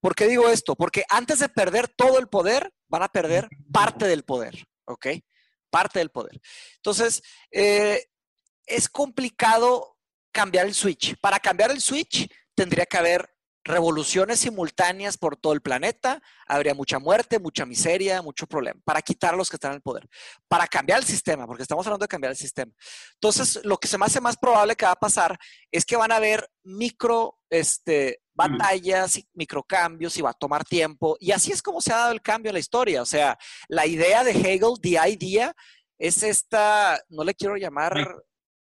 [0.00, 0.74] ¿Por qué digo esto?
[0.74, 5.06] Porque antes de perder todo el poder, van a perder parte del poder, ¿ok?
[5.70, 6.40] Parte del poder.
[6.76, 8.04] Entonces, eh,
[8.66, 9.96] es complicado
[10.32, 11.16] cambiar el switch.
[11.20, 13.32] Para cambiar el switch tendría que haber
[13.64, 19.34] revoluciones simultáneas por todo el planeta, habría mucha muerte, mucha miseria, mucho problema, para quitar
[19.34, 20.06] a los que están en el poder,
[20.46, 22.70] para cambiar el sistema, porque estamos hablando de cambiar el sistema.
[23.14, 25.38] Entonces, lo que se me hace más probable que va a pasar
[25.72, 31.16] es que van a haber micro este, batallas, y microcambios y va a tomar tiempo.
[31.18, 33.00] Y así es como se ha dado el cambio en la historia.
[33.00, 33.38] O sea,
[33.68, 35.54] la idea de Hegel, the idea,
[35.98, 37.94] es esta, no le quiero llamar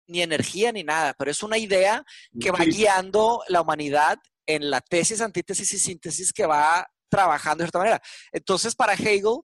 [0.08, 2.04] ni energía ni nada, pero es una idea
[2.40, 7.66] que va guiando la humanidad en la tesis, antítesis y síntesis que va trabajando de
[7.66, 8.02] cierta manera.
[8.32, 9.42] Entonces, para Hegel,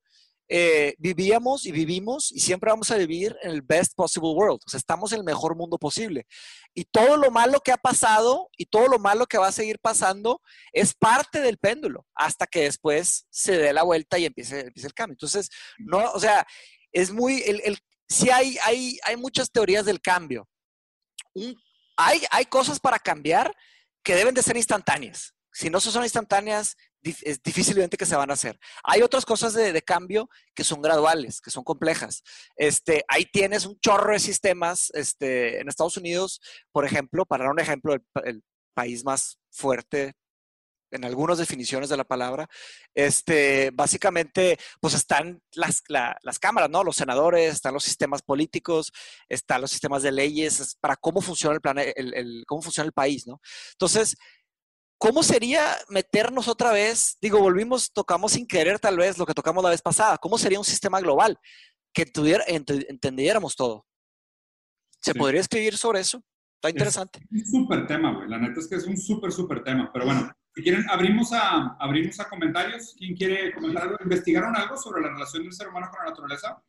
[0.49, 4.61] eh, vivíamos y vivimos y siempre vamos a vivir en el best possible world.
[4.65, 6.25] O sea, estamos en el mejor mundo posible.
[6.73, 9.77] Y todo lo malo que ha pasado y todo lo malo que va a seguir
[9.79, 10.41] pasando
[10.71, 14.93] es parte del péndulo hasta que después se dé la vuelta y empiece, empiece el
[14.93, 15.15] cambio.
[15.15, 16.47] Entonces, no, o sea,
[16.93, 17.77] es muy, el, el,
[18.07, 20.47] sí hay, hay, hay muchas teorías del cambio,
[21.97, 23.53] hay, hay cosas para cambiar
[24.07, 25.35] que deben de ser instantáneas.
[25.51, 28.57] Si no son instantáneas, es difícilmente que se van a hacer.
[28.81, 32.23] Hay otras cosas de, cambio que son graduales, que son complejas.
[32.55, 34.91] Este, ahí tienes un chorro de sistemas.
[34.93, 36.39] Este, en Estados Unidos,
[36.71, 38.43] por ejemplo, para dar un ejemplo, el
[38.73, 40.13] país más fuerte
[40.91, 42.47] en algunas definiciones de la palabra,
[42.93, 46.83] este, básicamente, pues están las, las, cámaras, ¿no?
[46.83, 48.91] Los senadores, están los sistemas políticos,
[49.29, 53.27] están los sistemas de leyes para cómo funciona el, plan, el, cómo funciona el país,
[53.27, 53.41] ¿no?
[53.73, 54.15] Entonces,
[54.97, 57.17] ¿cómo sería meternos otra vez?
[57.21, 60.17] Digo, volvimos, tocamos sin querer tal vez lo que tocamos la vez pasada.
[60.17, 61.37] ¿Cómo sería un sistema global
[61.93, 63.85] que tuviera, entendiéramos todo?
[65.01, 66.21] ¿Se podría escribir sobre eso?
[66.57, 67.19] Está interesante.
[67.31, 68.27] Es un súper tema, güey.
[68.29, 69.91] La neta es que es un súper, súper tema.
[69.93, 72.95] Pero bueno, si quieren, abrimos a, abrimos a comentarios.
[72.97, 73.97] ¿Quién quiere comentar algo?
[74.01, 76.59] ¿Investigaron algo sobre la relación del ser humano con la naturaleza?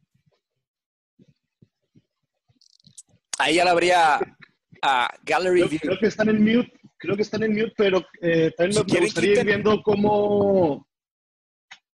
[3.39, 4.21] Ahí ya la habría
[4.83, 5.81] a Gallery creo, View.
[5.81, 9.41] Creo que están en mute, creo que están en mute, pero eh, también me, gustaría
[9.41, 10.87] ir viendo cómo,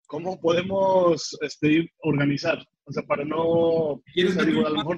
[0.07, 2.65] cómo podemos este, organizar.
[2.85, 4.01] O sea, para no...
[4.15, 4.97] ¿Quieres o, a lo mejor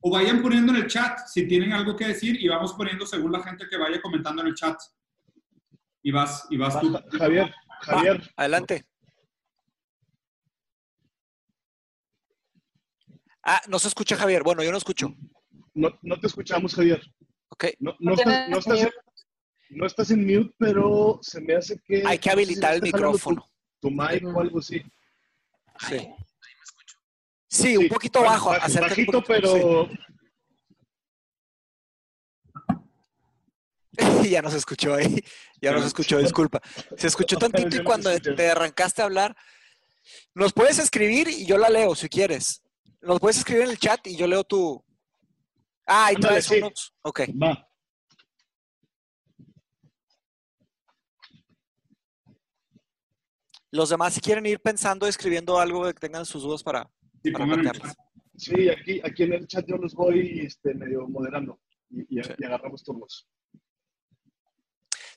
[0.00, 3.32] o vayan poniendo en el chat si tienen algo que decir y vamos poniendo según
[3.32, 4.76] la gente que vaya comentando en el chat.
[6.02, 6.98] Y vas, y vas tú.
[7.18, 8.30] Javier, Javier.
[8.36, 8.86] adelante.
[13.42, 14.42] Ah, no se escucha Javier.
[14.42, 15.14] Bueno, yo no escucho.
[15.74, 17.02] No, no te escuchamos, Javier.
[17.48, 17.66] Ok.
[17.78, 18.90] No, no, estás, no, estás en,
[19.70, 22.02] no, estás, en, mute, pero se me hace que...
[22.06, 23.50] Hay que habilitar el micrófono.
[23.80, 24.82] Tu, mic o algo así.
[25.88, 26.08] Sí.
[27.48, 28.50] Sí, un poquito bajo.
[28.50, 29.88] Bajito, pero...
[34.30, 35.22] ya no se escuchó ahí.
[35.60, 36.60] Ya no se escuchó, disculpa.
[36.96, 39.36] Se escuchó tantito y cuando te arrancaste a hablar,
[40.34, 42.62] nos puedes escribir y yo la leo si quieres.
[43.00, 44.84] Nos puedes escribir en el chat y yo leo tu.
[45.86, 46.94] Ah, ahí traes unos.
[47.02, 47.20] Ok.
[47.42, 47.66] Va.
[53.72, 56.90] Los demás, si quieren ir pensando, escribiendo algo que tengan sus dudas para,
[57.22, 57.32] sí,
[58.36, 61.60] Sí, aquí, aquí en el chat yo los voy este, medio moderando
[61.90, 63.28] y, y agarramos turnos.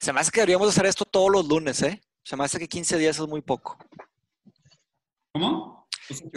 [0.03, 2.01] Se me hace que deberíamos hacer esto todos los lunes, ¿eh?
[2.23, 3.77] Se me hace que 15 días es muy poco.
[5.31, 5.87] ¿Cómo?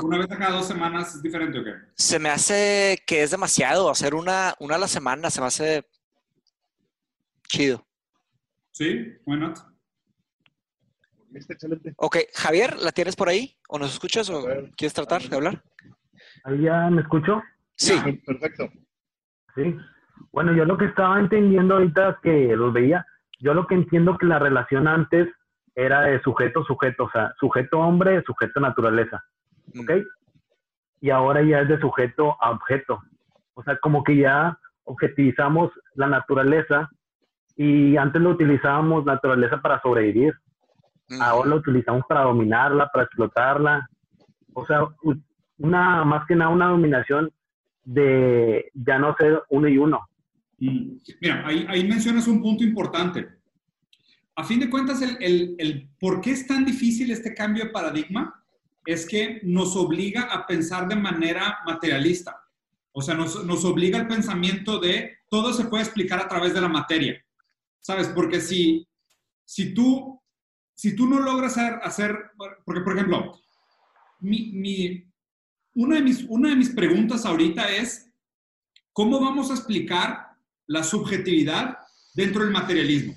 [0.04, 1.72] ¿Una vez a cada dos semanas es diferente o qué?
[1.96, 3.90] Se me hace que es demasiado.
[3.90, 5.84] Hacer una, una a la semana se me hace
[7.48, 7.84] chido.
[8.70, 9.58] Sí, why not?
[11.34, 11.92] excelente.
[11.96, 13.58] Ok, Javier, ¿la tienes por ahí?
[13.68, 14.44] ¿O nos escuchas o
[14.76, 15.64] quieres tratar de hablar?
[16.44, 17.42] ¿Ahí ya me escucho?
[17.74, 18.00] Sí.
[18.24, 18.70] Perfecto.
[19.56, 19.74] Sí.
[20.30, 23.04] Bueno, yo lo que estaba entendiendo ahorita que los veía,
[23.38, 25.28] yo lo que entiendo que la relación antes
[25.74, 29.22] era de sujeto-sujeto, o sea, sujeto-hombre, sujeto-naturaleza,
[29.74, 29.80] mm.
[29.80, 29.90] ¿ok?
[31.00, 33.02] Y ahora ya es de sujeto a objeto.
[33.54, 36.88] O sea, como que ya objetivizamos la naturaleza
[37.56, 40.34] y antes lo utilizábamos naturaleza para sobrevivir.
[41.20, 43.88] Ahora lo utilizamos para dominarla, para explotarla.
[44.54, 44.88] O sea,
[45.58, 47.30] una, más que nada una dominación
[47.84, 50.08] de ya no ser uno y uno.
[50.58, 53.28] Mira, ahí, ahí mencionas un punto importante.
[54.34, 57.70] A fin de cuentas, el, el, el, por qué es tan difícil este cambio de
[57.70, 58.44] paradigma
[58.84, 62.42] es que nos obliga a pensar de manera materialista.
[62.92, 66.60] O sea, nos, nos obliga al pensamiento de todo se puede explicar a través de
[66.60, 67.22] la materia.
[67.80, 68.08] ¿Sabes?
[68.08, 68.86] Porque si,
[69.44, 70.20] si, tú,
[70.74, 72.16] si tú no logras hacer, hacer
[72.64, 73.38] porque por ejemplo,
[74.20, 75.04] mi, mi,
[75.74, 78.10] una, de mis, una de mis preguntas ahorita es,
[78.92, 80.25] ¿cómo vamos a explicar
[80.66, 81.78] la subjetividad
[82.14, 83.16] dentro del materialismo.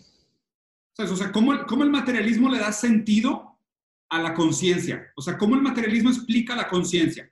[0.97, 3.57] O sea, ¿cómo, el materialismo le da sentido
[4.09, 5.11] a la conciencia?
[5.15, 7.29] O sea, ¿cómo el materialismo explica la conciencia?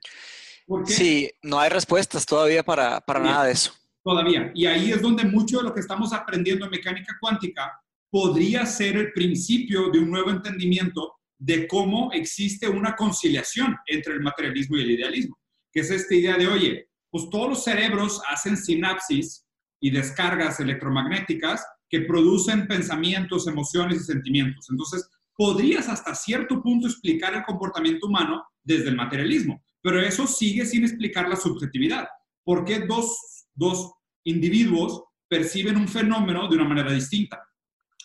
[0.86, 3.72] Sí, no hay respuestas todavía para, para nada de eso.
[4.02, 4.52] Todavía.
[4.54, 7.78] Y ahí es donde mucho de lo que estamos aprendiendo en mecánica cuántica
[8.10, 14.20] podría ser el principio de un nuevo entendimiento de cómo existe una conciliación entre el
[14.20, 15.38] materialismo y el idealismo,
[15.72, 19.46] que es esta idea de, oye, pues todos los cerebros hacen sinapsis
[19.80, 24.66] y descargas electromagnéticas que producen pensamientos, emociones y sentimientos.
[24.70, 30.66] Entonces, podrías hasta cierto punto explicar el comportamiento humano desde el materialismo, pero eso sigue
[30.66, 32.08] sin explicar la subjetividad.
[32.44, 33.92] ¿Por qué dos, dos
[34.24, 37.42] individuos perciben un fenómeno de una manera distinta?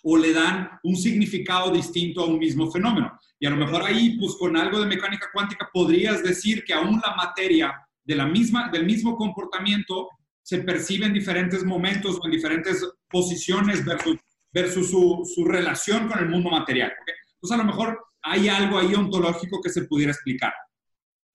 [0.04, 3.18] o le dan un significado distinto a un mismo fenómeno.
[3.40, 7.02] Y a lo mejor ahí, pues con algo de mecánica cuántica, podrías decir que aún
[7.06, 10.10] la materia de la misma, del mismo comportamiento
[10.44, 14.18] se percibe en diferentes momentos o en diferentes posiciones versus,
[14.52, 16.92] versus su, su relación con el mundo material.
[17.36, 20.54] Entonces, a lo mejor hay algo ahí ontológico que se pudiera explicar.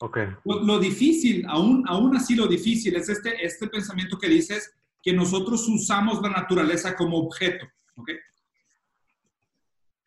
[0.00, 0.28] Okay.
[0.44, 5.66] Lo, difícil, aún, aún así lo difícil, es este, este pensamiento que dices que nosotros
[5.68, 7.66] usamos la naturaleza como objeto.
[7.96, 8.16] ¿okay?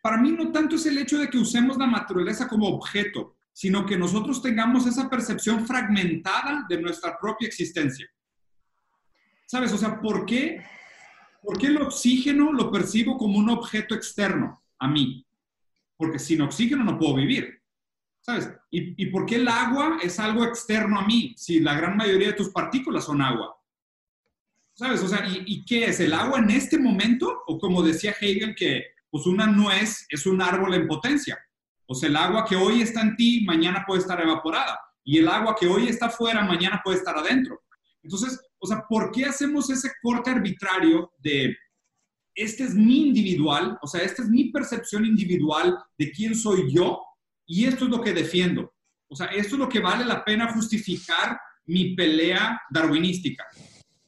[0.01, 3.85] Para mí no tanto es el hecho de que usemos la naturaleza como objeto, sino
[3.85, 8.09] que nosotros tengamos esa percepción fragmentada de nuestra propia existencia.
[9.51, 9.73] ¿Sabes?
[9.73, 10.63] O sea, ¿por qué,
[11.41, 15.27] ¿por qué el oxígeno lo percibo como un objeto externo a mí?
[15.97, 17.61] Porque sin oxígeno no puedo vivir.
[18.21, 18.49] ¿Sabes?
[18.69, 22.35] ¿Y, por qué el agua es algo externo a mí si la gran mayoría de
[22.35, 23.53] tus partículas son agua?
[24.73, 25.03] ¿Sabes?
[25.03, 25.99] O sea, ¿y, ¿y, qué es?
[25.99, 27.43] ¿El agua en este momento?
[27.45, 31.37] O como decía Hegel, que pues una nuez es un árbol en potencia.
[31.87, 34.79] O sea, el agua que hoy está en ti, mañana puede estar evaporada.
[35.03, 37.61] Y el agua que hoy está afuera, mañana puede estar adentro.
[38.01, 41.57] Entonces, o sea, ¿por qué hacemos ese corte arbitrario de
[42.35, 47.01] este es mi individual, o sea, esta es mi percepción individual de quién soy yo
[47.45, 48.71] y esto es lo que defiendo?
[49.09, 53.45] O sea, esto es lo que vale la pena justificar mi pelea darwinística.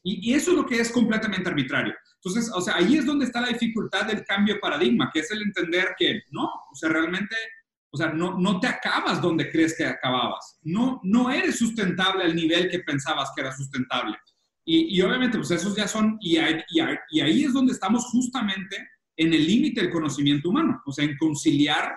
[0.04, 1.94] Y, eso es lo que es completamente arbitrario.
[2.16, 5.32] Entonces, o sea, ahí es donde está la dificultad del cambio de paradigma, que es
[5.32, 7.36] el entender que no, o sea, realmente
[7.94, 10.58] o sea, no, no te acabas donde crees que acababas.
[10.64, 14.18] No, no eres sustentable al nivel que pensabas que era sustentable.
[14.66, 18.78] Y, y obviamente, pues esos ya son, y, y, ahí es donde estamos justamente
[19.18, 21.96] en el límite del conocimiento humano, o sea, en conciliar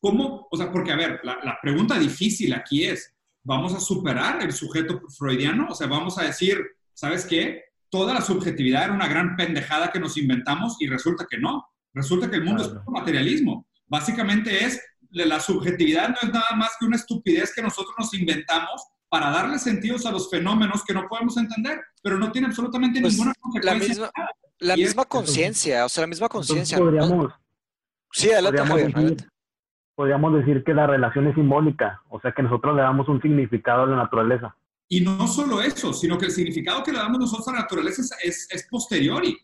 [0.00, 4.42] cómo, o sea, porque a ver, la, la pregunta difícil aquí es, ¿vamos a superar
[4.42, 5.68] el sujeto freudiano?
[5.70, 6.58] O sea, vamos a decir,
[6.92, 7.62] ¿sabes qué?
[7.88, 11.64] Toda la subjetividad era una gran pendejada que nos inventamos y resulta que no.
[11.92, 14.80] Resulta que el mundo es puro materialismo Básicamente es,
[15.10, 18.82] la subjetividad no es nada más que una estupidez que nosotros nos inventamos
[19.14, 23.12] para darle sentidos a los fenómenos que no podemos entender, pero no tiene absolutamente pues,
[23.12, 23.72] ninguna consecuencia.
[23.72, 24.10] La misma,
[24.58, 26.78] la misma conciencia, o sea, la misma conciencia.
[26.78, 27.32] Podríamos,
[28.10, 29.28] Sí, adelante, podríamos, decir,
[29.94, 33.84] podríamos decir que la relación es simbólica, o sea, que nosotros le damos un significado
[33.84, 34.56] a la naturaleza.
[34.88, 38.02] Y no solo eso, sino que el significado que le damos nosotros a la naturaleza
[38.02, 39.38] es, es, es posteriori.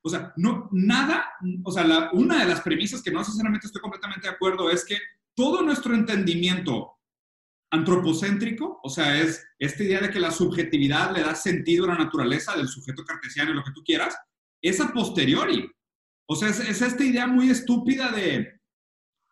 [0.00, 1.26] O sea, no, nada,
[1.62, 4.96] o sea, una de las premisas que no necesariamente estoy completamente de acuerdo es que
[5.34, 6.93] todo nuestro entendimiento
[7.70, 12.04] antropocéntrico, o sea, es esta idea de que la subjetividad le da sentido a la
[12.04, 14.16] naturaleza del sujeto cartesiano y lo que tú quieras,
[14.62, 15.68] es a posteriori.
[16.28, 18.60] O sea, es, es esta idea muy estúpida de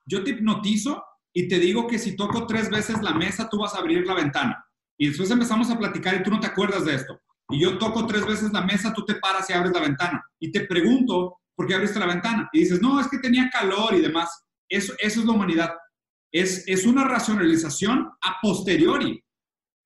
[0.07, 1.03] yo te hipnotizo
[1.33, 4.15] y te digo que si toco tres veces la mesa, tú vas a abrir la
[4.15, 4.65] ventana.
[4.99, 7.23] Y después empezamos a platicar y tú no te acuerdas de esto
[7.53, 10.25] y yo toco tres veces la mesa, tú te paras y abres la ventana.
[10.41, 12.49] Y te pregunto, ¿por qué abriste la ventana?
[12.53, 14.45] Y dices, no, es que tenía calor y demás.
[14.69, 15.71] Eso, eso es la humanidad.
[16.33, 19.23] Es, es una racionalización a posteriori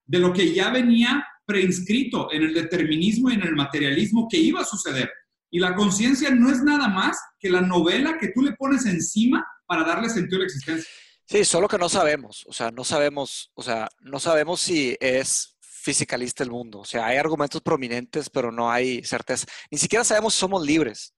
[0.07, 4.61] de lo que ya venía preinscrito en el determinismo y en el materialismo que iba
[4.61, 5.11] a suceder.
[5.51, 9.47] Y la conciencia no es nada más que la novela que tú le pones encima
[9.66, 10.88] para darle sentido a la existencia.
[11.24, 15.57] Sí, solo que no sabemos, o sea, no sabemos, o sea, no sabemos si es
[15.61, 16.80] fisicalista el mundo.
[16.80, 19.47] O sea, hay argumentos prominentes, pero no hay certeza.
[19.70, 21.14] Ni siquiera sabemos si somos libres.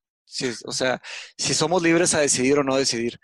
[0.64, 1.00] o sea,
[1.36, 3.18] si somos libres a decidir o no decidir.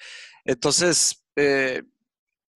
[0.45, 1.83] Entonces, eh,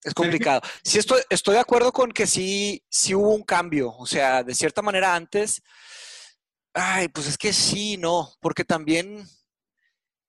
[0.02, 0.60] es complicado.
[0.82, 3.94] Sí, estoy, estoy de acuerdo con que sí, sí hubo un cambio.
[3.96, 5.62] O sea, de cierta manera antes,
[6.74, 9.26] ay, pues es que sí, no, porque también,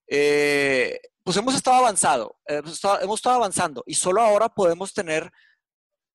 [0.08, 5.32] eh, pues hemos estado avanzado, hemos estado, hemos estado avanzando y solo ahora podemos tener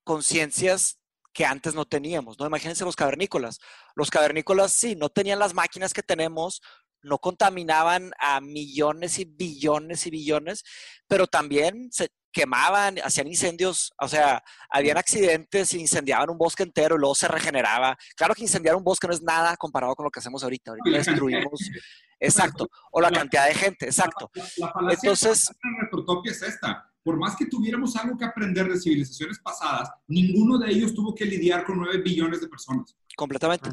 [0.03, 0.99] conciencias
[1.33, 2.47] que antes no teníamos, ¿no?
[2.47, 3.59] Imagínense los cavernícolas.
[3.95, 6.63] Los cavernícolas sí, no tenían las máquinas que tenemos,
[7.03, 10.65] no contaminaban a millones y billones y billones,
[11.07, 16.99] pero también se quemaban, hacían incendios, o sea, habían accidentes, incendiaban un bosque entero y
[16.99, 17.97] luego se regeneraba.
[18.17, 20.73] Claro que incendiar un bosque no es nada comparado con lo que hacemos ahorita.
[20.73, 21.61] Ahorita destruimos.
[22.21, 22.69] Exacto.
[22.91, 24.31] O la cantidad de gente, exacto.
[24.57, 25.51] La, Entonces.
[25.63, 26.91] La es esta.
[27.03, 31.27] Por más que tuviéramos algo que aprender de civilizaciones pasadas, ninguno de ellos tuvo que
[31.27, 32.97] lidiar con nueve billones de personas.
[33.15, 33.69] Completamente.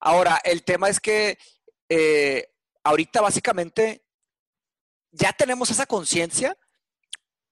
[0.00, 1.38] Ahora, el tema es que
[1.88, 2.46] eh,
[2.82, 4.04] ahorita básicamente
[5.12, 6.56] ya tenemos esa conciencia,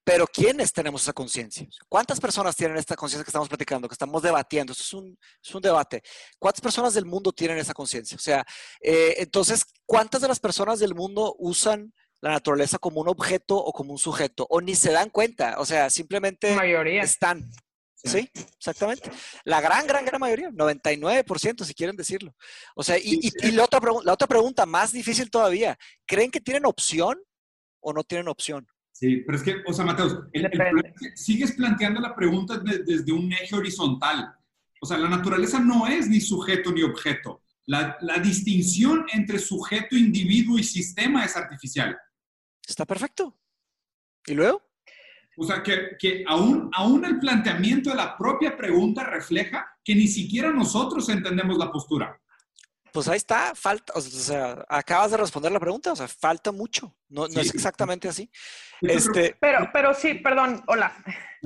[0.04, 1.66] pero ¿quiénes tenemos esa conciencia?
[1.88, 4.72] ¿Cuántas personas tienen esta conciencia que estamos platicando, que estamos debatiendo?
[4.72, 6.02] Esto es un, es un debate.
[6.38, 8.16] ¿Cuántas personas del mundo tienen esa conciencia?
[8.16, 8.44] O sea,
[8.80, 13.72] eh, entonces, ¿cuántas de las personas del mundo usan la naturaleza como un objeto o
[13.72, 14.46] como un sujeto?
[14.50, 16.56] O ni se dan cuenta, o sea, simplemente
[16.98, 17.48] están.
[18.04, 18.28] Sí,
[18.58, 19.08] exactamente.
[19.44, 22.34] La gran, gran, gran mayoría, 99% si quieren decirlo.
[22.74, 27.22] O sea, y, la, otra la otra pregunta, más difícil todavía, ¿creen que tienen opción
[27.78, 28.66] o no tienen opción?
[28.92, 30.18] Sí, pero es que, o sea, Mateus,
[31.14, 34.32] sigues planteando la pregunta desde un eje horizontal.
[34.80, 37.42] O sea, la naturaleza no es ni sujeto ni objeto.
[37.66, 41.96] La, la distinción entre sujeto, individuo y sistema es artificial.
[42.66, 43.36] Está perfecto.
[44.26, 44.62] ¿Y luego?
[45.36, 50.06] O sea, que, que aún, aún el planteamiento de la propia pregunta refleja que ni
[50.06, 52.20] siquiera nosotros entendemos la postura.
[52.92, 56.94] Pues ahí está, falta, o sea, acabas de responder la pregunta, o sea, falta mucho,
[57.08, 58.30] no, no es exactamente así.
[58.82, 60.92] Este, pero, pero sí, perdón, hola.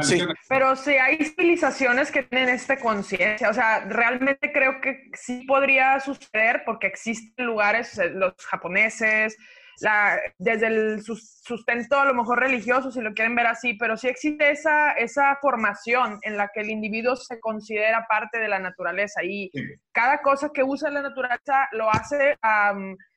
[0.00, 0.20] Sí.
[0.48, 6.00] Pero sí hay civilizaciones que tienen esta conciencia, o sea, realmente creo que sí podría
[6.00, 9.36] suceder porque existen lugares, eh, los japoneses,
[9.80, 14.08] la, desde el sustento a lo mejor religioso, si lo quieren ver así, pero sí
[14.08, 19.22] existe esa, esa formación en la que el individuo se considera parte de la naturaleza
[19.22, 19.50] y
[19.92, 22.36] cada cosa que usa la naturaleza lo hace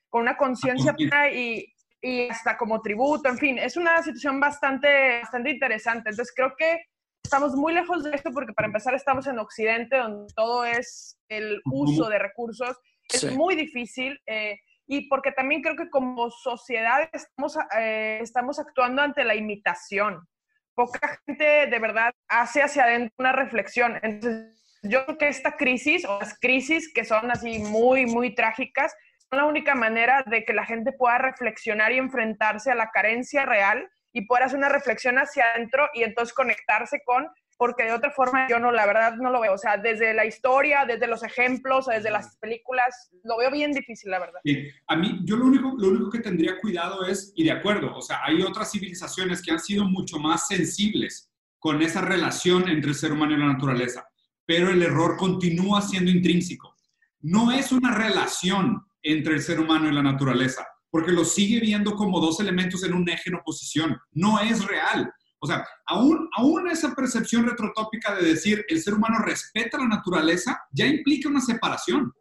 [0.10, 0.96] con una conciencia
[1.32, 1.66] y,
[2.02, 6.10] y hasta como tributo, en fin, es una situación bastante, bastante interesante.
[6.10, 6.82] Entonces creo que
[7.24, 11.62] estamos muy lejos de esto porque para empezar estamos en Occidente donde todo es el
[11.66, 12.78] uso de recursos.
[13.12, 14.20] Es muy difícil.
[14.26, 14.58] Eh,
[14.92, 20.28] y porque también creo que como sociedad estamos, eh, estamos actuando ante la imitación.
[20.74, 24.00] Poca gente de verdad hace hacia adentro una reflexión.
[24.02, 24.48] Entonces,
[24.82, 28.96] yo creo que esta crisis o las crisis que son así muy, muy trágicas,
[29.30, 33.46] son la única manera de que la gente pueda reflexionar y enfrentarse a la carencia
[33.46, 37.30] real y poder hacer una reflexión hacia adentro y entonces conectarse con
[37.60, 39.54] porque de otra forma yo no, la verdad no lo veo.
[39.54, 44.12] O sea, desde la historia, desde los ejemplos, desde las películas, lo veo bien difícil,
[44.12, 44.40] la verdad.
[44.88, 48.02] A mí, yo lo único, lo único que tendría cuidado es, y de acuerdo, o
[48.02, 51.30] sea, hay otras civilizaciones que han sido mucho más sensibles
[51.60, 54.08] con esa relación entre el ser humano y la naturaleza,
[54.46, 56.74] pero el error continúa siendo intrínseco.
[57.20, 61.94] No es una relación entre el ser humano y la naturaleza, porque lo sigue viendo
[61.96, 63.98] como dos elementos en un eje en oposición.
[64.12, 69.20] No es real o sea, aún, aún esa percepción retrotópica de decir el ser humano
[69.20, 72.14] respeta la naturaleza ya implica una separación.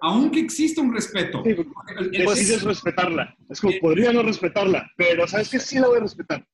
[0.00, 1.42] aunque exista un respeto.
[1.44, 1.54] Sí,
[2.12, 3.36] decides respetarla.
[3.50, 6.46] Es como, podría no respetarla, pero sabes que sí la voy a respetar.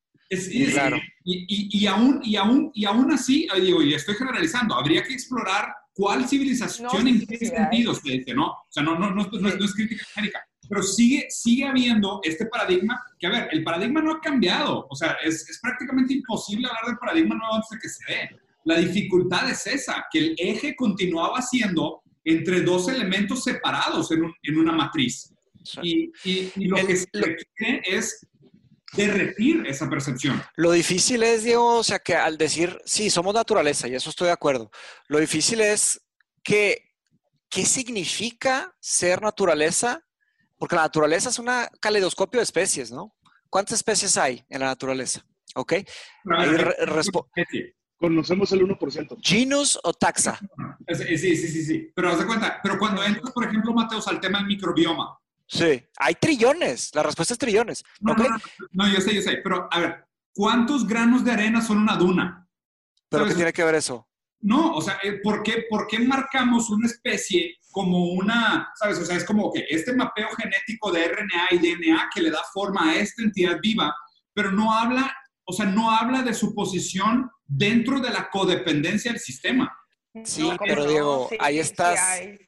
[0.71, 0.97] claro.
[1.23, 5.73] Y, y, aún, y, aún, y aún así, digo, y estoy generalizando, habría que explorar
[5.93, 8.47] cuál civilización en qué sentido se dice, ¿no?
[8.47, 13.01] O sea, no, no, no, no, es crítica genérica pero sigue, sigue habiendo este paradigma,
[13.19, 16.85] que a ver, el paradigma no ha cambiado, o sea, es, es prácticamente imposible hablar
[16.87, 18.29] del paradigma nuevo antes de que se dé.
[18.65, 24.57] La dificultad es esa, que el eje continuaba siendo entre dos elementos separados en, en
[24.57, 25.31] una matriz.
[25.81, 28.27] Y, y, lo que se requiere es
[28.95, 30.41] derretir esa percepción.
[30.55, 34.27] Lo difícil es, Diego, o sea, que al decir, sí, somos naturaleza, y eso estoy
[34.27, 34.71] de acuerdo,
[35.07, 36.01] lo difícil es
[36.43, 36.93] que,
[37.49, 40.04] ¿qué significa ser naturaleza
[40.57, 41.49] porque la naturaleza es un
[41.79, 43.15] caleidoscopio de especies, ¿no?
[43.49, 45.25] ¿Cuántas especies hay en la naturaleza?
[45.55, 45.73] ¿Ok?
[47.97, 49.17] conocemos el 1%.
[49.21, 50.37] ¿Genus o taxa?
[50.89, 51.91] Sí, sí, sí, sí.
[51.95, 55.17] Pero haz de cuenta, pero cuando entras, por ejemplo, Mateos, al tema del microbioma.
[55.47, 56.93] Sí, hay trillones.
[56.93, 57.83] La respuesta es trillones.
[57.99, 58.25] No, no,
[58.71, 59.37] no, yo sé, yo sé.
[59.43, 62.47] Pero, a ver, ¿cuántos granos de arena son una duna?
[63.09, 64.07] ¿Pero qué tiene que ver eso?
[64.41, 68.99] No, o sea, eh, ¿por qué, ¿por qué marcamos una especie como una, sabes?
[68.99, 72.41] O sea, es como que este mapeo genético de RNA y DNA que le da
[72.53, 73.93] forma a esta entidad viva,
[74.33, 75.11] pero no habla,
[75.45, 79.71] o sea, no habla de su posición dentro de la codependencia del sistema.
[80.23, 81.99] Sí, pero Diego, ahí estás,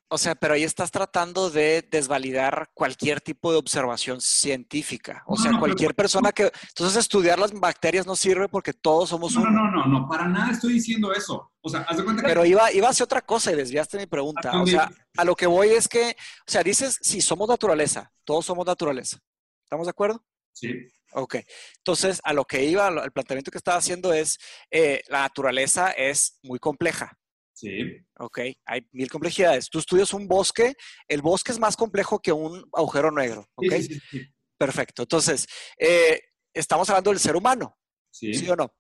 [0.08, 5.24] o sea, pero ahí estás tratando de desvalidar cualquier tipo de observación científica.
[5.28, 9.50] O sea, cualquier persona que, entonces estudiar las bacterias no sirve porque todos somos no,
[9.50, 11.52] No, no, no, para nada estoy diciendo eso.
[11.60, 12.28] O sea, haz de cuenta que...
[12.30, 14.62] Pero iba, iba hacia otra cosa y desviaste mi pregunta.
[14.62, 16.16] O sea, a lo que voy es que,
[16.48, 19.18] o sea, dices, sí, somos naturaleza, todos somos naturaleza.
[19.64, 20.24] ¿Estamos de acuerdo?
[20.54, 20.74] Sí.
[21.14, 21.36] Ok,
[21.78, 24.38] entonces a lo que iba, el planteamiento que estaba haciendo es,
[24.72, 27.18] eh, la naturaleza es muy compleja.
[27.58, 28.06] Sí.
[28.20, 29.68] Ok, hay mil complejidades.
[29.68, 30.76] Tú estudias un bosque,
[31.08, 33.50] el bosque es más complejo que un agujero negro.
[33.56, 34.22] Ok, sí, sí,
[34.60, 35.02] perfecto.
[35.02, 35.48] Entonces,
[35.80, 36.22] eh,
[36.54, 37.76] estamos hablando del ser humano,
[38.12, 38.32] sí.
[38.36, 38.72] ¿sí o no?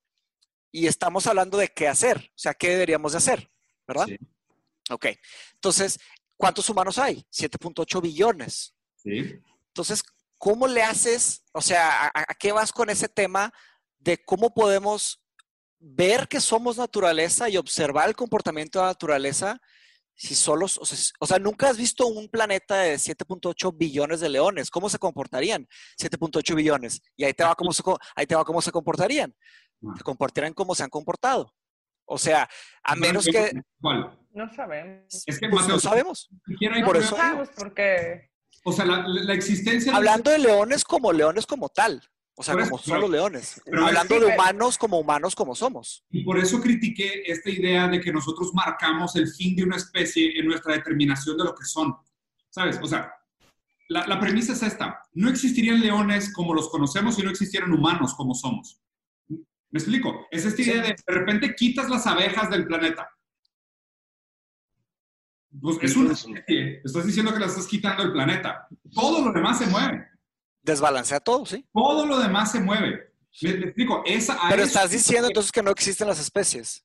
[0.71, 3.49] Y estamos hablando de qué hacer, o sea, qué deberíamos de hacer,
[3.88, 4.05] ¿verdad?
[4.05, 4.17] Sí.
[4.91, 5.07] Ok,
[5.55, 5.97] entonces,
[6.36, 7.25] ¿cuántos humanos hay?
[7.32, 8.75] 7.8 billones.
[8.95, 9.41] Sí.
[9.69, 10.03] Entonces,
[10.38, 13.51] ¿cómo le haces, o sea, a, a, qué vas con ese tema
[13.97, 15.19] de cómo podemos
[15.80, 19.59] ver que somos naturaleza y observar el comportamiento de la naturaleza
[20.17, 24.30] si solos, o sea, o sea nunca has visto un planeta de 7.8 billones de
[24.30, 25.67] leones, ¿cómo se comportarían?
[26.01, 27.01] 7.8 billones.
[27.15, 27.84] Y ahí te va cómo se,
[28.15, 29.34] ahí te va cómo se comportarían.
[29.95, 31.53] Se comportarían como se han comportado.
[32.05, 32.49] O sea,
[32.84, 33.51] a menos que...
[33.80, 34.17] ¿Cuál?
[34.32, 35.23] No sabemos.
[35.25, 36.30] Es que pues no sabemos.
[36.84, 37.11] Por eso.
[37.11, 38.32] No sabemos porque...
[38.63, 39.95] O sea, la, la existencia...
[39.95, 42.01] Hablando de leones como leones como tal.
[42.39, 43.59] O sea, como son los leones.
[43.65, 46.03] Hablando de humanos como humanos como somos.
[46.11, 50.38] Y por eso critiqué esta idea de que nosotros marcamos el fin de una especie
[50.39, 51.95] en nuestra determinación de lo que son.
[52.51, 52.79] ¿Sabes?
[52.79, 53.11] O sea,
[53.89, 55.01] la, la premisa es esta.
[55.13, 58.79] No existirían leones como los conocemos si no existieran humanos como somos.
[59.29, 60.27] ¿Me explico?
[60.29, 63.09] Es esta idea de de repente quitas las abejas del planeta.
[65.59, 66.81] Pues es una especie.
[66.85, 68.67] Estás diciendo que las estás quitando del planeta.
[68.93, 70.07] Todo lo demás se mueve.
[70.68, 71.65] Desbalancea todo, sí.
[71.74, 73.13] Todo lo demás se mueve.
[74.05, 76.84] Esa, Pero estás diciendo entonces que no existen las especies.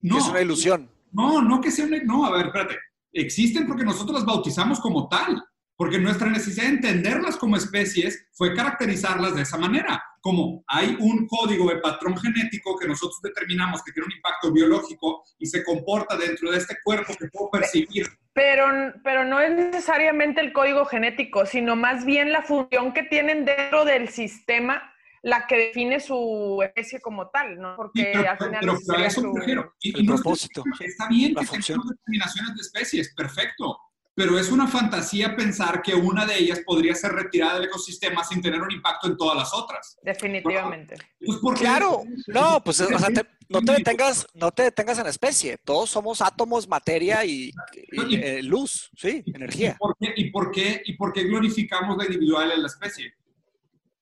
[0.00, 0.14] No.
[0.14, 0.90] Que es una ilusión.
[1.12, 2.02] No, no que sea una.
[2.04, 2.78] No, a ver, espérate.
[3.12, 5.44] Existen porque nosotros las bautizamos como tal.
[5.76, 10.02] Porque nuestra necesidad de entenderlas como especies fue caracterizarlas de esa manera.
[10.20, 15.24] Como hay un código de patrón genético que nosotros determinamos que tiene un impacto biológico
[15.38, 18.06] y se comporta dentro de este cuerpo que puedo percibir.
[18.34, 18.66] Pero,
[19.02, 23.84] pero no es necesariamente el código genético, sino más bien la función que tienen dentro
[23.84, 24.88] del sistema
[25.24, 27.76] la que define su especie como tal, ¿no?
[27.76, 29.74] Porque Sí, pero, al final pero, pero a eso su- me refiero.
[29.80, 31.78] Y, el y propósito, está bien la que función.
[31.78, 33.78] tengamos determinaciones de especies, perfecto.
[34.14, 38.42] Pero es una fantasía pensar que una de ellas podría ser retirada del ecosistema sin
[38.42, 39.96] tener un impacto en todas las otras.
[40.02, 40.96] Definitivamente.
[41.24, 45.04] Pues porque Claro, no, pues o sea, te- no te detengas, no te detengas en
[45.04, 45.56] la especie.
[45.58, 47.52] Todos somos átomos, materia y,
[47.92, 49.76] y, eh, luz, sí, energía.
[49.76, 53.14] ¿Y por, qué, y, por qué, ¿Y por qué glorificamos la individual en la especie?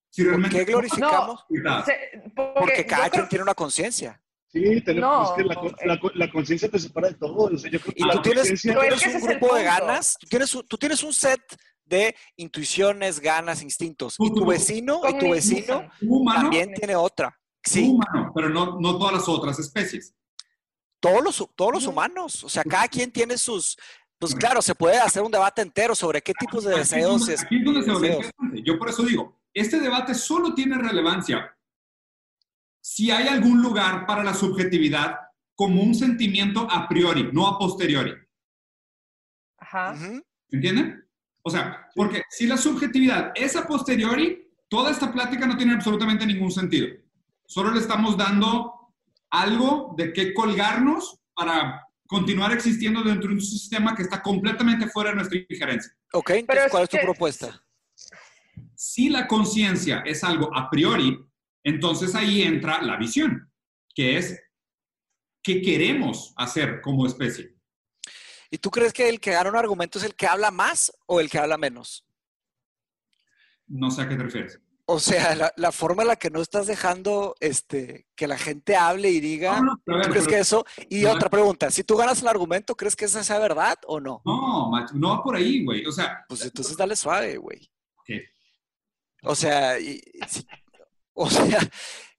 [0.08, 1.44] Si ¿Por realmente qué glorificamos?
[1.50, 4.19] No, Se- Porque cada creo- quien tiene una conciencia.
[4.52, 5.86] Sí, tenemos No, es que la, con- eh.
[5.86, 7.34] la, con- la conciencia te separa de todo.
[7.54, 10.54] O sea, yo creo que Y tú tienes, tú un grupo de ganas, tú tienes,
[10.54, 11.40] un- tú tienes un set
[11.84, 14.16] de intuiciones, ganas, instintos.
[14.18, 17.36] Y tu vecino, y tu vecino humano, también tiene otra.
[17.62, 20.14] Sí, humano, pero no, no todas las otras especies.
[21.00, 22.42] todos los, todos los humanos.
[22.44, 23.76] O sea, cada quien tiene sus.
[24.18, 27.28] Pues claro, se puede hacer un debate entero sobre qué tipos de deseos.
[27.28, 27.46] es-.
[28.64, 31.56] Yo por eso digo, este debate solo tiene relevancia
[32.80, 35.16] si hay algún lugar para la subjetividad
[35.54, 38.12] como un sentimiento a priori, no a posteriori.
[39.58, 39.94] Ajá.
[40.50, 41.04] ¿Entienden?
[41.42, 46.26] O sea, porque si la subjetividad es a posteriori, toda esta plática no tiene absolutamente
[46.26, 46.88] ningún sentido.
[47.46, 48.94] Solo le estamos dando
[49.30, 55.10] algo de qué colgarnos para continuar existiendo dentro de un sistema que está completamente fuera
[55.10, 55.92] de nuestra injerencia.
[56.12, 57.62] Ok, entonces, ¿cuál es tu que- propuesta?
[58.74, 61.18] Si la conciencia es algo a priori,
[61.64, 63.50] entonces ahí entra la visión,
[63.94, 64.40] que es
[65.42, 67.54] qué queremos hacer como especie.
[68.50, 71.20] ¿Y tú crees que el que gana un argumento es el que habla más o
[71.20, 72.04] el que habla menos?
[73.68, 74.60] No sé a qué te refieres.
[74.86, 78.74] O sea, la, la forma en la que no estás dejando este, que la gente
[78.74, 80.64] hable y diga, No, no, ver, ¿tú crees pero- que eso?
[80.88, 81.12] Y No.
[81.12, 84.20] otra pregunta, si tú ganas el argumento, ¿crees que esa sea verdad o no?
[84.24, 85.86] No, macho, no va por ahí, güey.
[85.86, 87.70] O sea, Pues entonces dale suave, güey.
[88.04, 88.24] ¿qué?
[89.22, 90.44] O sea, y si-
[91.20, 91.58] o sea,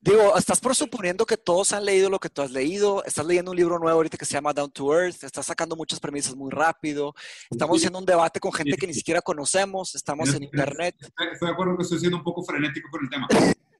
[0.04, 3.58] Digo, estás presuponiendo que todos han leído lo que tú has leído, estás leyendo un
[3.58, 7.14] libro nuevo ahorita que se llama Down to Earth, estás sacando muchas premisas muy rápido,
[7.52, 10.95] estamos haciendo un debate con gente que ni siquiera conocemos, estamos en internet.
[10.99, 13.28] Estoy de acuerdo que estoy siendo un poco frenético con el tema.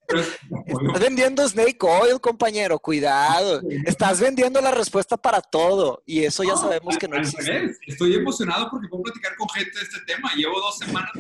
[0.68, 3.62] Estás vendiendo Snake Oil, compañero, cuidado.
[3.86, 7.72] Estás vendiendo la respuesta para todo y eso ya sabemos que no existe.
[7.88, 10.30] Estoy emocionado porque puedo platicar con gente de este tema.
[10.36, 11.12] Llevo dos semanas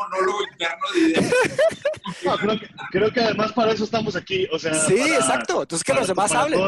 [0.00, 1.34] monólogo interno de ideas.
[2.90, 4.46] creo, que, además para eso estamos aquí.
[4.52, 5.62] O sea, sí, exacto.
[5.62, 6.60] Entonces que los demás hablen.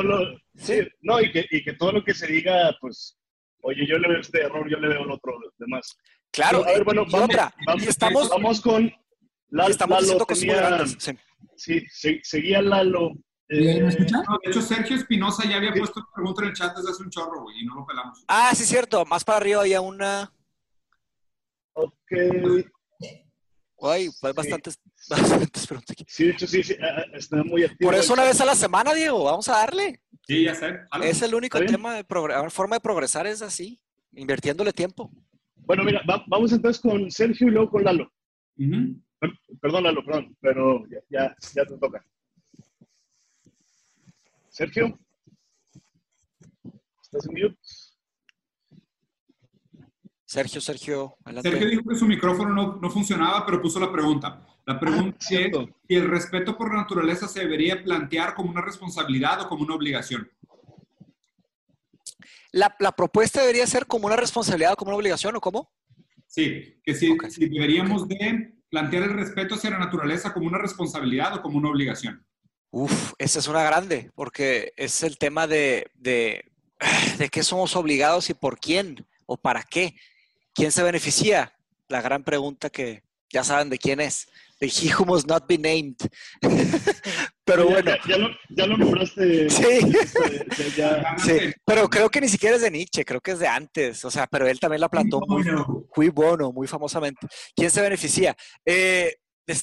[0.57, 0.81] sí.
[1.01, 3.19] No, y que, y que todo lo que se diga, pues,
[3.63, 5.97] oye, yo le veo este error, yo le veo el otro demás.
[6.31, 7.55] Claro, a ver, bueno, vamos, otra.
[7.67, 8.93] Vamos, estamos, vamos con
[9.51, 9.71] Lalo.
[9.71, 10.85] Estamos Lalo tenía,
[11.57, 13.13] Sí, sí seguía Lalo.
[13.49, 14.23] Eh, ¿Me escuchan?
[14.43, 17.11] de hecho, Sergio Espinosa ya había puesto una pregunta en el chat desde hace un
[17.11, 18.25] chorro, güey, y no lo pelamos.
[18.29, 19.05] Ah, sí, cierto.
[19.05, 20.33] Más para arriba había una.
[21.75, 22.13] Ok.
[23.83, 26.05] Ay, pues bastantes, bastantes preguntas aquí.
[26.09, 27.91] Sí, de hecho, sí, sí, ah, ah, está muy activo.
[27.91, 30.01] Por eso una vez a la semana, Diego, vamos a darle.
[30.27, 30.79] Sí, ya sé.
[31.03, 32.05] Es el único tema de
[32.51, 33.81] forma de progresar es así,
[34.13, 35.11] invirtiéndole tiempo.
[35.57, 38.13] Bueno, mira, vamos entonces con Sergio y luego con Lalo.
[39.61, 42.05] Perdón, Lalo, perdón, pero ya, ya, ya te toca.
[44.49, 44.99] Sergio,
[47.03, 47.59] ¿estás en mute?
[50.33, 51.51] Sergio, Sergio, adelante.
[51.51, 54.43] Sergio dijo que su micrófono no, funcionaba, pero puso la pregunta.
[54.65, 55.53] La pregunta ah, es
[55.87, 59.75] si el respeto por la naturaleza se debería plantear como una responsabilidad o como una
[59.75, 60.31] obligación.
[62.51, 65.71] La, propuesta debería ser como una responsabilidad o como una obligación, ¿o cómo?
[66.27, 67.15] Sí, que si,
[67.51, 72.25] deberíamos de plantear el respeto hacia la naturaleza como una responsabilidad o como una obligación.
[72.71, 76.51] Uf, esa es una grande, porque es el tema de, de,
[77.19, 79.95] de qué somos obligados y por quién o para qué.
[80.55, 81.53] ¿Quién se beneficia?
[81.89, 84.29] La gran pregunta que ya saben de quién es.
[84.61, 85.97] De He Who Must Not Be Named.
[87.45, 87.93] pero bueno.
[88.07, 89.51] Ya, lo, nombraste.
[89.51, 89.65] Sí.
[91.19, 91.53] sí.
[91.65, 94.05] Pero creo que ni siquiera es de Nietzsche, creo que es de antes.
[94.05, 95.45] O sea, pero él también la plantó muy,
[95.97, 97.27] muy bueno, muy famosamente.
[97.57, 98.37] ¿Quién se beneficia?
[98.65, 99.17] Eh,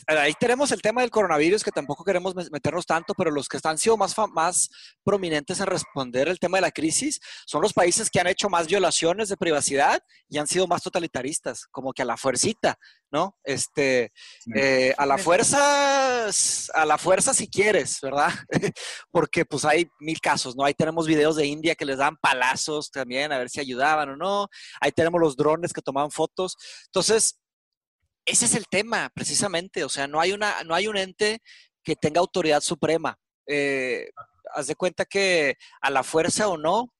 [0.07, 3.77] ahí tenemos el tema del coronavirus, que tampoco queremos meternos tanto, pero los que han
[3.77, 4.69] sido más, más
[5.03, 8.67] prominentes en responder el tema de la crisis son los países que han hecho más
[8.67, 12.77] violaciones de privacidad y han sido más totalitaristas, como que a la fuercita,
[13.11, 13.37] ¿no?
[13.43, 14.11] Este,
[14.55, 18.31] eh, a la fuerza, a la fuerza si quieres, ¿verdad?
[19.11, 20.65] Porque pues hay mil casos, ¿no?
[20.65, 24.17] Ahí tenemos videos de India que les dan palazos también, a ver si ayudaban o
[24.17, 24.47] no.
[24.81, 26.55] Ahí tenemos los drones que tomaban fotos.
[26.87, 27.39] Entonces,
[28.29, 29.83] ese es el tema, precisamente.
[29.83, 31.41] O sea, no hay, una, no hay un ente
[31.83, 33.17] que tenga autoridad suprema.
[33.47, 34.09] Eh,
[34.53, 36.93] haz de cuenta que a la fuerza o no,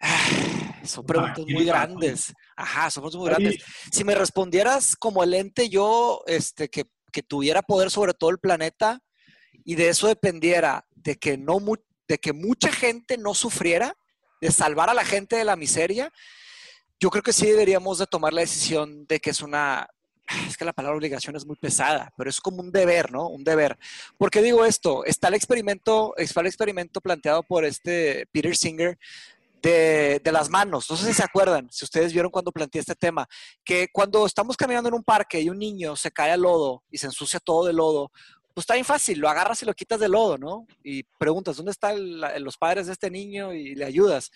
[0.84, 2.32] son preguntas muy grandes.
[2.56, 3.64] Ajá, son preguntas muy grandes.
[3.92, 8.38] Si me respondieras como el ente yo, este, que, que, tuviera poder sobre todo el
[8.38, 9.00] planeta
[9.64, 11.58] y de eso dependiera de que, no,
[12.08, 13.94] de que mucha gente no sufriera,
[14.40, 16.10] de salvar a la gente de la miseria,
[17.00, 19.88] yo creo que sí deberíamos de tomar la decisión de que es una,
[20.46, 23.28] es que la palabra obligación es muy pesada, pero es como un deber, ¿no?
[23.28, 23.78] Un deber.
[24.18, 25.04] ¿Por qué digo esto?
[25.04, 28.98] Está el experimento, está el experimento planteado por este Peter Singer
[29.62, 30.88] de, de, las manos.
[30.90, 33.26] No sé si se acuerdan, si ustedes vieron cuando planteé este tema,
[33.64, 36.98] que cuando estamos caminando en un parque y un niño se cae al lodo y
[36.98, 38.10] se ensucia todo de lodo,
[38.54, 40.66] pues está bien fácil, lo agarras y lo quitas del lodo, ¿no?
[40.82, 41.96] Y preguntas, ¿dónde están
[42.42, 43.52] los padres de este niño?
[43.52, 44.30] Y le ayudas.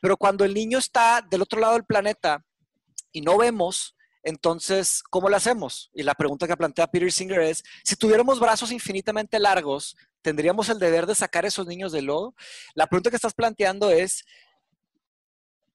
[0.00, 2.44] Pero cuando el niño está del otro lado del planeta
[3.12, 5.90] y no vemos, entonces, ¿cómo lo hacemos?
[5.94, 10.78] Y la pregunta que plantea Peter Singer es, si tuviéramos brazos infinitamente largos, ¿tendríamos el
[10.78, 12.34] deber de sacar a esos niños del lodo?
[12.74, 14.24] La pregunta que estás planteando es,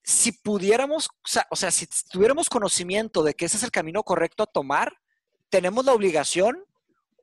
[0.04, 1.10] si pudiéramos,
[1.50, 5.00] o sea, si tuviéramos conocimiento de que ese es el camino correcto a tomar,
[5.50, 6.64] tenemos la obligación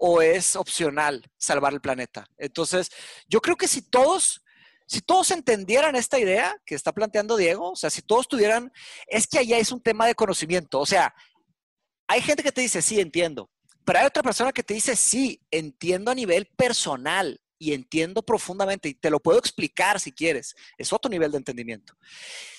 [0.03, 2.27] o es opcional salvar el planeta.
[2.39, 2.89] Entonces,
[3.29, 4.43] yo creo que si todos,
[4.87, 8.73] si todos entendieran esta idea que está planteando Diego, o sea, si todos tuvieran,
[9.07, 10.81] es que allá es un tema de conocimiento.
[10.81, 11.15] O sea,
[12.09, 13.51] hay gente que te dice, sí, entiendo,
[13.85, 18.89] pero hay otra persona que te dice, sí, entiendo a nivel personal y entiendo profundamente
[18.89, 20.55] y te lo puedo explicar si quieres.
[20.79, 21.93] Es otro nivel de entendimiento.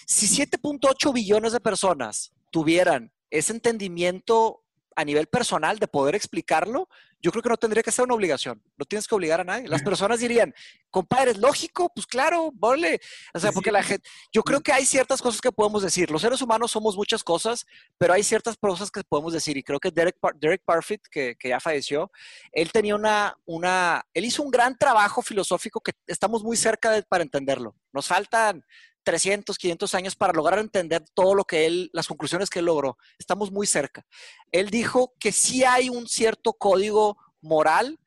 [0.06, 4.64] Si 7.8 billones de personas tuvieran ese entendimiento
[5.02, 6.88] a nivel personal de poder explicarlo,
[7.22, 8.62] yo creo que no tendría que ser una obligación.
[8.78, 9.68] No tienes que obligar a nadie.
[9.68, 10.54] Las personas dirían,
[10.90, 11.92] compadre, ¿es lógico?
[11.94, 13.00] Pues claro, vale.
[13.34, 16.10] O sea, porque la gente, yo creo que hay ciertas cosas que podemos decir.
[16.10, 17.66] Los seres humanos somos muchas cosas,
[17.98, 19.56] pero hay ciertas cosas que podemos decir.
[19.58, 22.12] Y creo que Derek, Derek Parfit, que, que ya falleció,
[22.52, 27.04] él tenía una, una, él hizo un gran trabajo filosófico que estamos muy cerca de,
[27.04, 27.76] para entenderlo.
[27.94, 28.64] Nos faltan
[29.04, 32.98] 300, 500 años para lograr entender todo lo que él, las conclusiones que él logró.
[33.18, 34.06] Estamos muy cerca.
[34.52, 38.00] Él dijo que sí hay un cierto código moral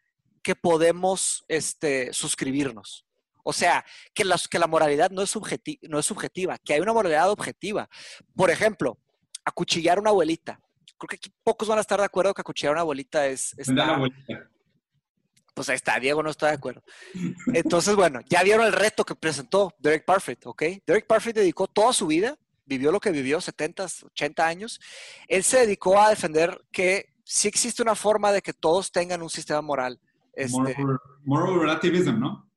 [0.43, 3.07] que podemos este, suscribirnos.
[3.43, 3.85] O sea,
[4.15, 5.35] que, que la moralidad no es,
[5.83, 7.89] no es subjetiva, que hay una moralidad objetiva.
[8.35, 8.99] Por ejemplo,
[9.45, 10.61] acuchillar a una abuelita.
[10.97, 13.55] Creo que aquí pocos van a estar de acuerdo que acuchillar a una abuelita es...
[15.55, 16.83] Pues ahí está, Diego no está de acuerdo.
[17.55, 20.63] Entonces, bueno, ya vieron el reto que presentó Derek Parfit, ¿ok?
[20.85, 22.37] Derek Parfit dedicó toda su vida,
[22.67, 24.81] vivió lo que vivió, 70, 80 años.
[25.29, 29.31] Él se dedicó a defender que sí existe una forma de que todos tengan un
[29.31, 30.01] sistema moral.
[30.33, 30.77] Este,
[31.25, 32.51] moral, relativism, ¿no?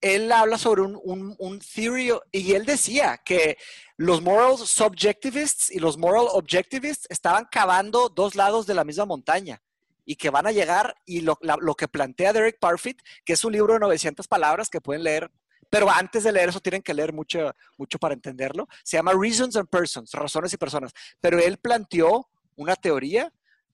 [0.00, 3.58] Él habla sobre un, un, un theory y él decía que
[3.96, 9.60] los moral subjectivists y los moral objectivists estaban cavando dos lados de la misma montaña
[10.08, 11.36] y que van a llegar y lo,
[11.76, 15.30] que plantea Derek Parfit, que es un libro de 900 palabras que pueden leer,
[15.68, 18.66] pero antes de leer eso tienen que leer mucho, mucho para entenderlo.
[18.82, 20.94] Se llama Reasons and Persons, razones y personas.
[21.20, 23.30] Pero él planteó una teoría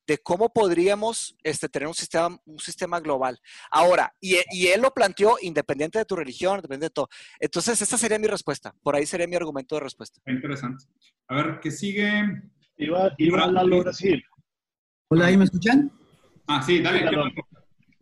[0.08, 3.38] de cómo podríamos este, tener un sistema, un sistema global.
[3.70, 7.08] Ahora, y, y, él lo planteó independiente de tu religión, independiente de todo.
[7.38, 8.74] Entonces, esa sería mi respuesta.
[8.82, 10.20] Por ahí sería mi argumento de respuesta.
[10.26, 10.84] Interesante.
[11.28, 12.42] A ver, ¿qué sigue?
[12.76, 14.20] Iba, iba a la Brasil.
[15.08, 15.92] Hola, ¿ahí me escuchan?
[16.46, 17.04] Ah, sí, dale.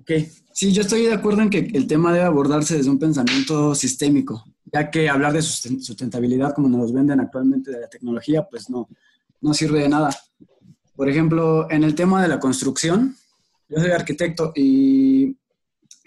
[0.01, 0.11] Ok,
[0.53, 4.45] sí, yo estoy de acuerdo en que el tema debe abordarse desde un pensamiento sistémico,
[4.65, 8.89] ya que hablar de sustentabilidad como nos venden actualmente de la tecnología, pues no,
[9.41, 10.11] no sirve de nada.
[10.97, 13.17] Por ejemplo, en el tema de la construcción,
[13.69, 15.37] yo soy arquitecto y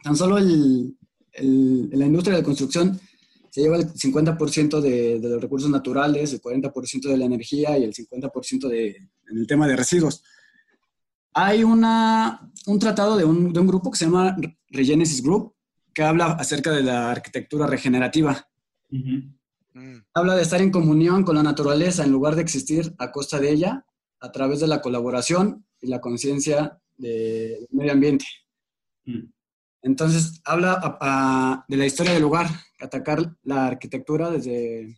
[0.04, 0.96] tan solo el,
[1.34, 3.00] el, la industria de la construcción
[3.50, 7.86] se lleva el 50% de, de, los recursos naturales, el 40% de la energía y
[7.86, 8.88] el 50% de,
[9.30, 10.22] en el tema de residuos.
[11.38, 14.38] Hay una, un tratado de un, de un grupo que se llama
[14.70, 15.54] Regenesis Group,
[15.94, 18.48] que habla acerca de la arquitectura regenerativa.
[18.90, 19.98] Mm.
[20.14, 23.52] Habla de estar en comunión con la naturaleza en lugar de existir a costa de
[23.52, 23.86] ella,
[24.22, 28.26] a través de la colaboración y la conciencia del medio ambiente.
[29.04, 29.26] Mm.
[29.82, 32.48] Entonces, habla de la historia del lugar,
[32.80, 34.98] atacar la arquitectura desde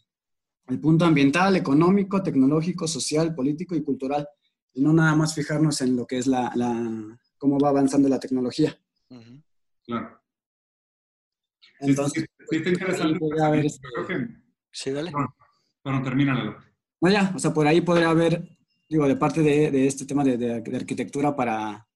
[0.67, 4.27] el punto ambiental, económico, tecnológico, social, político y cultural
[4.77, 8.77] no nada más fijarnos en lo que es la, la cómo va avanzando la tecnología.
[9.85, 10.21] Claro.
[11.79, 13.19] Entonces, sí, sí, interesante.
[13.65, 13.79] Este
[14.71, 15.11] sí, dale.
[15.83, 16.57] Bueno, termínalo.
[16.99, 18.57] No, ya, o sea, por ahí podría haber,
[18.89, 21.87] digo, de parte de, de este tema de, de, arquitectura para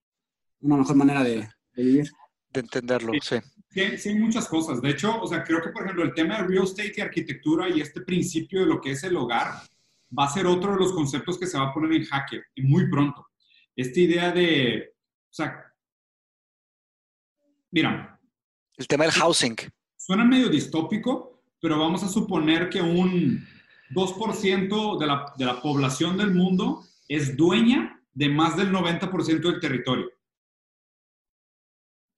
[0.62, 2.12] una mejor manera de, vivir.
[2.50, 3.20] De entenderlo, sí.
[3.22, 3.98] sí.
[3.98, 4.82] Sí, hay muchas cosas.
[4.82, 7.70] De hecho, o sea, creo que, por ejemplo, el tema de real estate y arquitectura
[7.70, 9.62] y este principio de lo que es el hogar,
[10.18, 12.90] va a ser otro de los conceptos que se va a poner en jaque muy
[12.90, 13.28] pronto.
[13.76, 14.94] Esta idea de,
[15.30, 15.64] o sea,
[17.72, 18.20] mira.
[18.78, 19.56] El tema del housing.
[19.98, 23.46] Suena medio distópico, pero vamos a suponer que un
[23.92, 29.60] 2% de la, de la población del mundo es dueña de más del 90% del
[29.60, 30.10] territorio.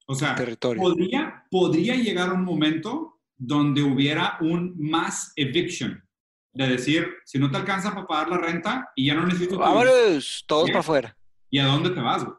[0.05, 6.02] O sea, Podría, podría llegar un momento donde hubiera un mass eviction,
[6.53, 9.57] de decir, si no te alcanza para pagar la renta y ya no necesito...
[9.57, 11.17] Vámonos, todos para afuera.
[11.49, 12.37] ¿Y a dónde te vas, güey?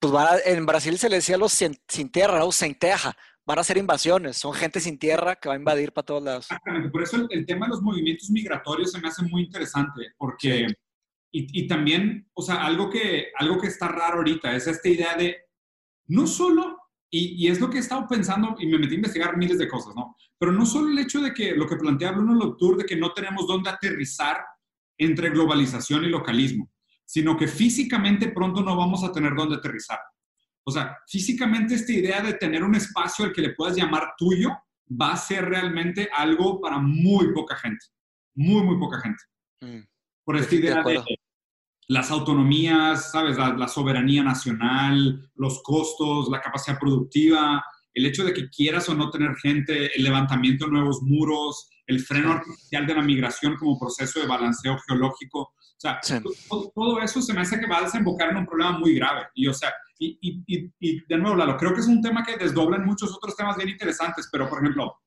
[0.00, 0.12] Pues
[0.46, 1.76] en Brasil se le decía los sin,
[2.10, 3.16] tierra, o sin teja.
[3.44, 6.44] Van a hacer invasiones, son gente sin tierra que va a invadir para todos lados.
[6.46, 10.66] Exactamente, por eso el, tema de los movimientos migratorios se me hace muy interesante, porque...
[11.34, 15.16] Y, y, también, o sea, algo que, algo que está raro ahorita es esta idea
[15.16, 15.36] de
[16.08, 16.81] no solo
[17.14, 19.94] y, es lo que he estado pensando y me metí a investigar miles de cosas,
[19.94, 20.16] ¿no?
[20.38, 23.12] Pero no solo el hecho de que lo que plantea Bruno Latour de que no
[23.12, 24.38] tenemos dónde aterrizar
[24.96, 26.70] entre globalización y localismo,
[27.04, 29.98] sino que físicamente pronto no vamos a tener dónde aterrizar.
[30.64, 34.48] O sea, físicamente esta idea de tener un espacio al que le puedas llamar tuyo
[34.90, 37.84] va a ser realmente algo para muy poca gente,
[38.34, 39.22] muy, muy poca gente.
[39.60, 39.84] Mm.
[40.24, 41.04] Por esta idea de,
[41.88, 43.36] las autonomías, ¿sabes?
[43.36, 47.64] La, soberanía nacional, los costos, la capacidad productiva,
[47.94, 52.00] el hecho de que quieras o no tener gente, el levantamiento de nuevos muros, el
[52.00, 55.40] freno artificial de la migración como proceso de balanceo geológico.
[55.40, 56.00] O sea,
[56.74, 59.26] todo, eso se me hace que va a desembocar en un problema muy grave.
[59.34, 62.36] Y, o sea, y, y, y de nuevo, Lalo, creo que es un tema que
[62.36, 65.00] desdobla en muchos otros temas bien interesantes, pero, por ejemplo,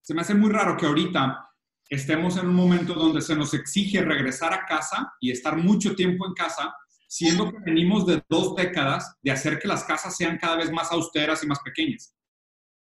[0.00, 1.47] se me hace muy raro que ahorita
[1.88, 6.26] estemos en un momento donde se nos exige regresar a casa y estar mucho tiempo
[6.26, 6.74] en casa,
[7.06, 10.92] siendo que venimos de dos décadas de hacer que las casas sean cada vez más
[10.92, 12.14] austeras y más pequeñas.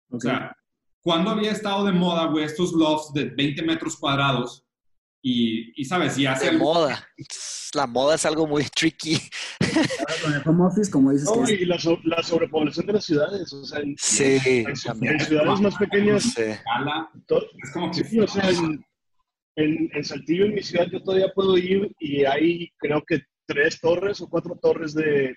[0.10, 0.56] O sea,
[1.02, 4.65] ¿cuándo había estado de moda, güey, estos lofts de 20 metros cuadrados?
[5.28, 6.52] Y, y sabes, y hace...
[6.52, 7.04] De moda.
[7.74, 9.18] La moda es algo muy tricky.
[10.22, 11.28] Con el home office, como dices.
[11.36, 13.52] No, y la, la, sobrepoblación de las ciudades.
[13.52, 16.22] O sea, en, sí, en, ciudades más pequeñas.
[16.26, 16.44] Sí.
[16.44, 18.04] es como que...
[18.04, 18.86] Sí, o sea, en,
[19.56, 23.80] en, en, Saltillo, en mi ciudad, yo todavía puedo ir y hay, creo que tres
[23.82, 25.36] torres o cuatro torres de,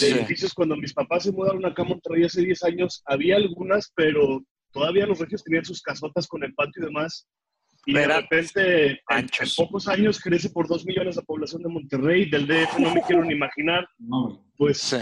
[0.00, 0.52] edificios.
[0.52, 4.42] Cuando mis papás se mudaron acá a Monterrey hace 10 años, había algunas, pero
[4.72, 7.28] todavía los regios tenían sus casotas con el patio y demás.
[7.88, 12.28] Y de repente, en, pocos años, crece por 2 millones la población de Monterrey.
[12.28, 13.88] Del DF no me quiero ni imaginar.
[14.58, 14.94] Pues,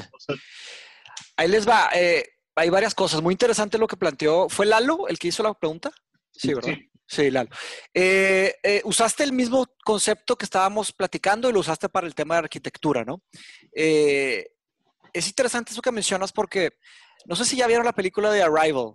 [1.36, 1.90] Ahí les va.
[1.96, 2.22] Eh,
[2.54, 3.20] hay varias cosas.
[3.20, 4.48] Muy interesante lo que planteó.
[4.48, 5.90] ¿Fue Lalo el que hizo la pregunta?
[6.30, 6.76] Sí, ¿verdad?
[7.08, 7.28] Sí.
[7.28, 7.50] Lalo.
[7.92, 12.36] Eh, eh, usaste el mismo concepto que estábamos platicando y lo usaste para el tema
[12.36, 13.20] de arquitectura, ¿no?
[13.72, 16.72] es interesante eso que mencionas porque
[17.24, 18.94] no sé si ya vieron la película de Arrival,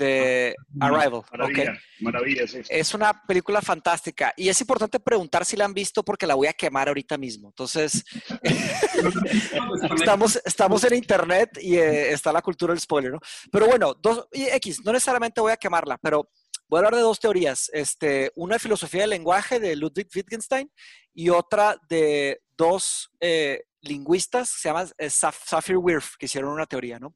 [0.00, 1.22] de Arrival.
[1.30, 2.60] Maravilla, maravilla, sí.
[2.68, 6.46] Es una película fantástica y es importante preguntar si la han visto porque la voy
[6.46, 7.48] a quemar ahorita mismo.
[7.48, 8.04] Entonces,
[9.96, 13.20] estamos, estamos en internet y eh, está la cultura del spoiler, ¿no?
[13.52, 16.30] Pero bueno, dos, y X, no necesariamente voy a quemarla, pero
[16.66, 17.70] voy a hablar de dos teorías.
[17.72, 20.70] Este, una de filosofía del lenguaje de Ludwig Wittgenstein
[21.12, 26.98] y otra de dos eh, lingüistas, se llama eh, Safir Wirth, que hicieron una teoría,
[26.98, 27.14] ¿no?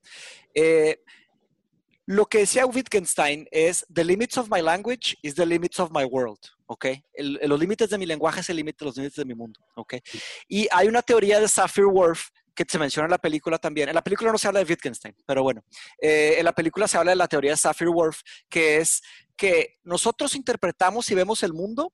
[0.54, 1.02] Eh,
[2.06, 6.04] lo que decía Wittgenstein es, the limits of my language is the limits of my
[6.04, 6.86] world, ¿ok?
[7.16, 9.94] los límites de mi lenguaje es el límite los límites de mi mundo, ¿ok?
[10.48, 13.88] Y hay una teoría de Safir Worf que se menciona en la película también.
[13.88, 15.64] En la película no se habla de Wittgenstein, pero bueno,
[16.00, 19.02] eh, en la película se habla de la teoría de Safir Worf, que es
[19.36, 21.92] que nosotros interpretamos y vemos el mundo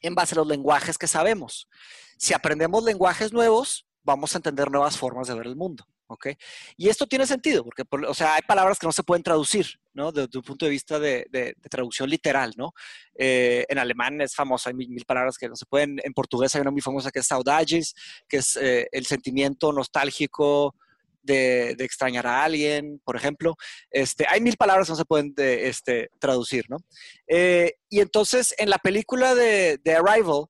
[0.00, 1.68] en base a los lenguajes que sabemos.
[2.16, 5.84] Si aprendemos lenguajes nuevos, vamos a entender nuevas formas de ver el mundo.
[6.12, 6.28] ¿Ok?
[6.76, 10.12] Y esto tiene sentido, porque, o sea, hay palabras que no se pueden traducir, ¿no?
[10.12, 12.72] Desde un punto de vista de, traducción literal, ¿no?
[13.14, 16.60] Eh, en alemán es famoso, hay mil, palabras que no se pueden, en portugués hay
[16.60, 17.94] una muy famosa que es saudades,
[18.28, 20.74] que es eh, el sentimiento nostálgico
[21.22, 23.56] de, extrañar a alguien, por ejemplo.
[23.90, 26.78] Este, hay mil palabras que no se pueden este, traducir, ¿no?
[27.26, 30.46] Eh, y entonces, en la película de, de Arrival,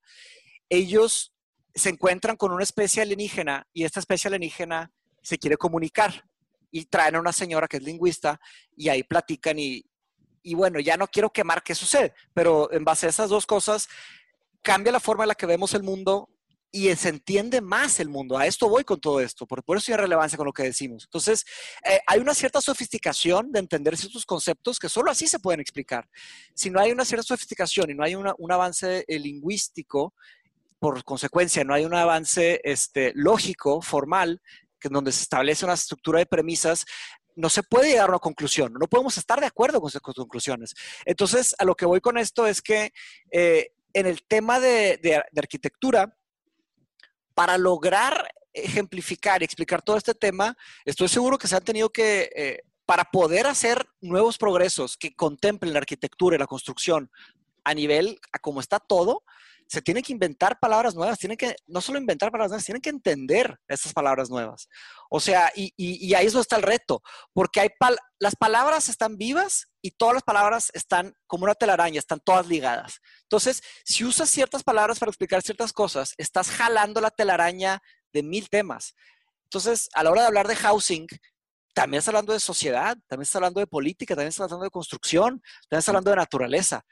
[0.69, 1.33] ellos
[1.75, 4.93] se encuentran con una especie alienígena y esta especie alienígena
[5.23, 6.25] se quiere comunicar
[6.71, 8.41] y traen a una señora que es lingüista
[8.77, 9.85] y ahí platican y,
[10.43, 13.89] y bueno, ya no quiero quemar qué sucede, pero en base a esas dos cosas
[14.63, 16.29] cambia la forma en la que vemos el mundo
[16.75, 18.39] y se entiende más el mundo.
[18.39, 21.05] A esto voy con todo esto, por, por eso hay relevancia con lo que decimos.
[21.05, 21.45] Entonces,
[21.85, 26.09] eh, hay una cierta sofisticación de entender ciertos conceptos que solo así se pueden explicar.
[26.55, 30.15] Si no hay una cierta sofisticación y no hay un avance eh, lingüístico,
[30.83, 34.43] por consecuencia, no hay un avance este, lógico, formal,
[34.83, 36.85] que donde se establece una estructura de premisas,
[37.37, 40.75] no se puede llegar a una conclusión, no podemos estar de acuerdo con esas conclusiones.
[41.05, 42.93] Entonces, a lo que voy con esto es que
[43.31, 46.17] eh, en el tema de, arquitectura,
[47.35, 52.31] para lograr ejemplificar y explicar todo este tema, estoy seguro que se han tenido que,
[52.35, 57.11] eh, para poder hacer nuevos progresos que contemplen la arquitectura y la construcción
[57.65, 59.25] a nivel, a cómo está todo,
[59.73, 62.91] se tiene que inventar palabras nuevas, tienen que, no solo inventar palabras nuevas, tienen que
[62.91, 64.69] entender estas palabras nuevas.
[65.09, 67.01] O sea, y, y, ahí eso está el reto,
[67.33, 67.71] porque hay
[68.19, 73.01] las palabras están vivas y todas las palabras están como una telaraña, están todas ligadas.
[73.23, 77.81] Entonces, si usas ciertas palabras para explicar ciertas cosas, estás jalando la telaraña
[78.13, 78.95] de mil temas.
[79.45, 81.07] Entonces, a la hora de hablar de housing,
[81.73, 85.41] también estás hablando de sociedad, también estás hablando de política, también estás hablando de construcción,
[85.63, 86.85] también estás hablando de naturaleza.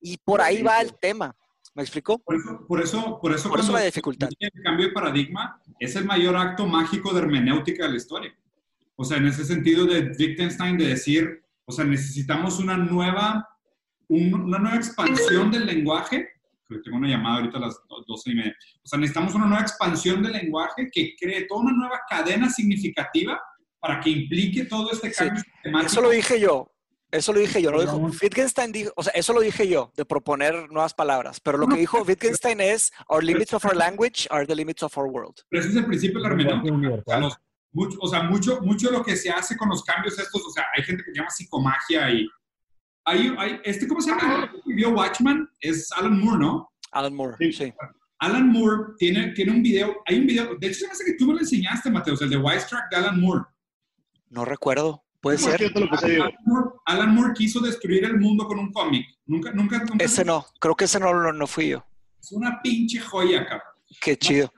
[0.00, 1.34] Y por ahí va el tema.
[1.74, 2.18] ¿Me explicó?
[2.18, 4.28] Por eso, por eso, por eso, por eso la dificultad.
[4.38, 8.38] El cambio de paradigma es el mayor acto mágico de hermenéutica de la historia.
[8.96, 13.48] O sea, en ese sentido de Wittgenstein de decir, o sea, necesitamos una nueva,
[14.08, 16.28] una nueva expansión del lenguaje.
[16.84, 18.56] Tengo una llamada ahorita a las 12 y media.
[18.82, 23.40] O sea, necesitamos una nueva expansión del lenguaje que cree toda una nueva cadena significativa
[23.78, 25.70] para que implique todo este cambio sí.
[25.84, 26.70] Eso lo dije yo.
[27.10, 27.96] Eso lo dije yo, no dijo.
[27.96, 31.40] Wittgenstein dijo, o sea, eso lo dije yo, de proponer nuevas palabras.
[31.40, 34.96] Pero lo que dijo Wittgenstein es, our limits of our language are the limits of
[34.98, 35.34] our world.
[35.48, 37.28] Pero ese es el principio de la hermenéutica.
[38.00, 40.66] O sea, mucho, mucho, de lo que se hace con los cambios estos, o sea,
[40.76, 42.28] hay gente que llama psicomagia y
[43.04, 44.50] hay, hay este, ¿cómo se llama?
[44.66, 46.72] Vio Watchman es Alan Moore, ¿no?
[46.92, 47.72] Alan Moore, sí.
[48.20, 51.14] Alan Moore tiene, tiene un video, hay un video, de hecho se me hace que
[51.14, 53.44] tú me lo enseñaste, Mateo, el de Track de Alan Moore.
[54.28, 55.04] No recuerdo.
[55.20, 55.72] Puede ser.
[56.86, 59.06] Alan, Moore, quiso destruir el mundo con un cómic.
[59.26, 61.84] Nunca, nunca, Ese no, creo que ese no, no, fui yo.
[62.20, 63.68] Es una pinche joya, cabrón.
[64.00, 64.52] Qué chido.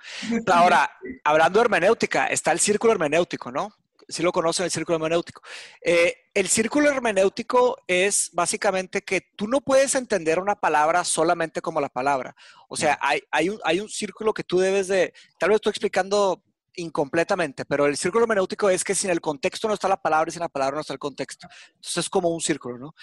[0.52, 0.90] Ahora,
[1.24, 3.72] hablando de hermenéutica, está el círculo hermenéutico, ¿no?
[4.08, 5.40] Si lo conocen, el círculo hermenéutico.
[5.84, 11.80] Eh, el círculo hermenéutico es básicamente que tú no puedes entender una palabra solamente como
[11.80, 12.34] la palabra.
[12.68, 15.70] O sea, hay, hay, un, hay un círculo que tú debes de, tal vez estoy
[15.70, 16.42] explicando
[16.80, 20.32] incompletamente, pero el círculo hermenéutico es que sin el contexto no está la palabra y
[20.32, 21.48] sin la palabra no está el contexto.
[21.74, 22.94] Entonces es como un círculo, ¿no?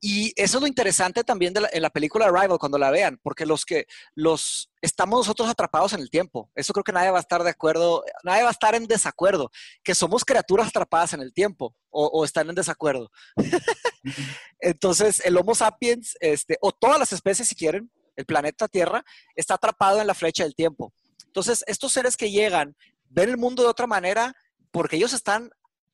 [0.00, 3.18] Y eso es lo interesante también de la, en la película Arrival cuando la vean,
[3.22, 6.50] porque los que los estamos nosotros atrapados en el tiempo.
[6.54, 9.50] Eso creo que nadie va a estar de acuerdo, nadie va a estar en desacuerdo,
[9.82, 13.10] que somos criaturas atrapadas en el tiempo o, o están en desacuerdo.
[14.60, 19.04] Entonces el Homo sapiens, este, o todas las especies si quieren, el planeta Tierra,
[19.34, 20.92] está atrapado en la flecha del tiempo.
[21.36, 22.74] Entonces, estos seres que llegan
[23.16, 24.36] ven el mundo de otra manera
[24.70, 25.50] porque ellos están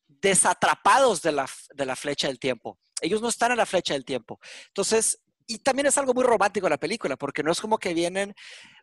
[0.09, 2.79] desatrapados de la, de la flecha del tiempo.
[3.01, 4.41] Ellos no están en la flecha del tiempo.
[4.67, 8.35] Entonces, y también es algo muy romántico la película, porque no es como que vienen,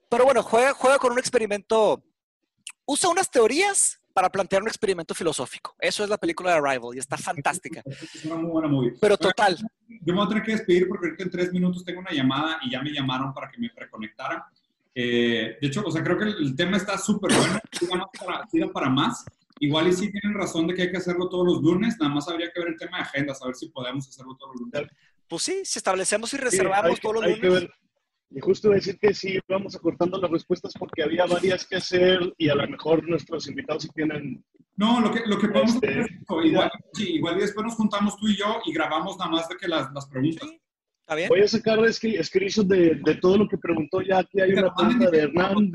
[0.10, 2.04] pero bueno, juega, juega con un experimento,
[2.86, 5.76] usa unas teorías para plantear un experimento filosófico.
[5.80, 7.84] Eso es la película de Arrival y está fantástica.
[7.86, 8.94] Es una muy buena movie.
[9.00, 9.58] Pero total.
[9.88, 12.60] Yo me voy a tener que despedir porque ahorita en tres minutos tengo una llamada
[12.64, 14.50] y ya me llamaron para que me reconectara.
[14.96, 19.26] Eh, de hecho, o sea, creo que el, tema está súper bueno, para, para más.
[19.60, 22.28] Igual y sí tienen razón de que hay que hacerlo todos los lunes, nada más
[22.30, 24.92] habría que ver el tema de agenda, a ver si podemos hacerlo todos los lunes.
[25.28, 27.70] Pues sí, si establecemos y reservamos todos los lunes.
[28.32, 32.50] Y justo decir que sí, vamos acortando las respuestas porque había varias que hacer y
[32.50, 34.44] a lo mejor nuestros invitados sí tienen...
[34.76, 37.76] No, lo que, lo que podemos este, hacer es igual, sí, igual y después nos
[37.76, 40.48] juntamos tú y yo y grabamos nada más de que las, las preguntas.
[41.28, 44.20] Voy a sacar screenshot de, de, todo lo que preguntó ya.
[44.20, 45.72] Aquí hay una pregunta de Hernán.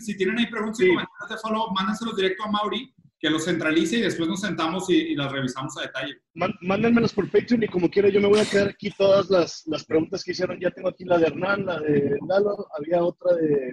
[0.00, 3.98] Si tienen ahí preguntas y comentarios de follow, mándenselos directo a Mauri, que los centralice
[3.98, 6.16] y después nos sentamos y, las revisamos a detalle.
[6.62, 9.84] mándenmelos por Patreon y como quiera yo me voy a quedar aquí todas las, las
[9.84, 10.58] preguntas que hicieron.
[10.60, 13.72] Ya tengo aquí la de Hernán, la de Lalo, había otra de,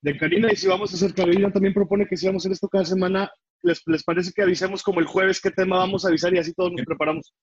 [0.00, 2.52] de Karina y si vamos a hacer, Karina también propone que si vamos a hacer
[2.52, 3.30] esto cada semana,
[3.62, 6.54] ¿les, les parece que avisemos como el jueves qué tema vamos a avisar y así
[6.54, 7.34] todos nos preparamos?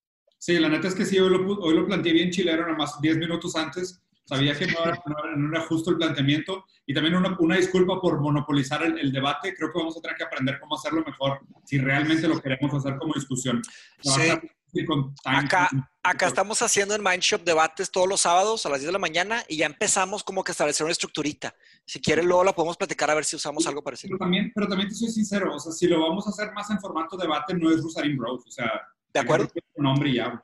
[0.43, 2.99] Sí, la neta es que sí, hoy lo, hoy lo planteé bien chilero, nada más
[2.99, 4.03] 10 minutos antes.
[4.25, 5.01] Sabía que no era,
[5.37, 6.65] no era, justo el planteamiento.
[6.85, 9.55] Y también una, una disculpa por monopolizar el, el, debate.
[9.55, 12.97] Creo que vamos a tener que aprender cómo hacerlo mejor si realmente lo queremos hacer
[12.97, 13.61] como discusión.
[14.01, 14.33] Sí.
[15.23, 15.69] Acá,
[16.03, 19.45] acá estamos haciendo en Mindshop debates todos los sábados a las 10 de la mañana
[19.47, 21.55] y ya empezamos como que a establecer una estructurita.
[21.85, 24.09] Si quieren, luego la podemos platicar a ver si usamos algo parecido.
[24.09, 26.69] Pero también, pero también te soy sincero, o sea, si lo vamos a hacer más
[26.69, 28.45] en formato debate, no es Rosarín Bros.
[28.45, 28.69] O sea,
[29.13, 29.49] ¿De acuerdo?
[29.75, 30.43] Un nombre y ya.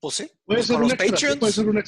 [0.00, 0.30] Pues sí.
[0.44, 1.82] Puede ser los Patreons puede ser un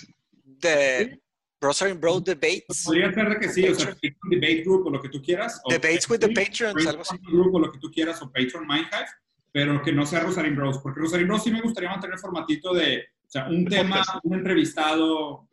[0.45, 1.21] de
[1.61, 2.85] Browser Bro Debates.
[2.85, 3.97] Podría ser de que sí, o sea,
[4.31, 5.61] Debate Group o lo que tú quieras.
[5.69, 7.17] Debates with the Patreons, algo así.
[7.19, 9.07] Group o lo que tú quieras, o Patreon Mindhive,
[9.53, 10.79] pero que no sea Rosarín Bros.
[10.79, 14.35] Porque Rosarín Bros sí me gustaría mantener el formatito de, o sea, un tema, un
[14.35, 15.49] entrevistado.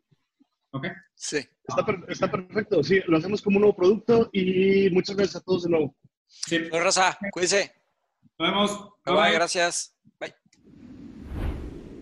[0.70, 0.86] ¿Ok?
[1.14, 1.38] Sí.
[1.66, 5.44] Está, per está, perfecto, sí, lo hacemos como un nuevo producto y muchas gracias a
[5.44, 5.94] todos de nuevo.
[6.26, 6.60] Sí.
[6.70, 7.74] Pues Rosa, cuídense.
[8.38, 8.90] Nos vemos.
[9.04, 9.94] Bye, bye, gracias.
[10.18, 10.34] Bye.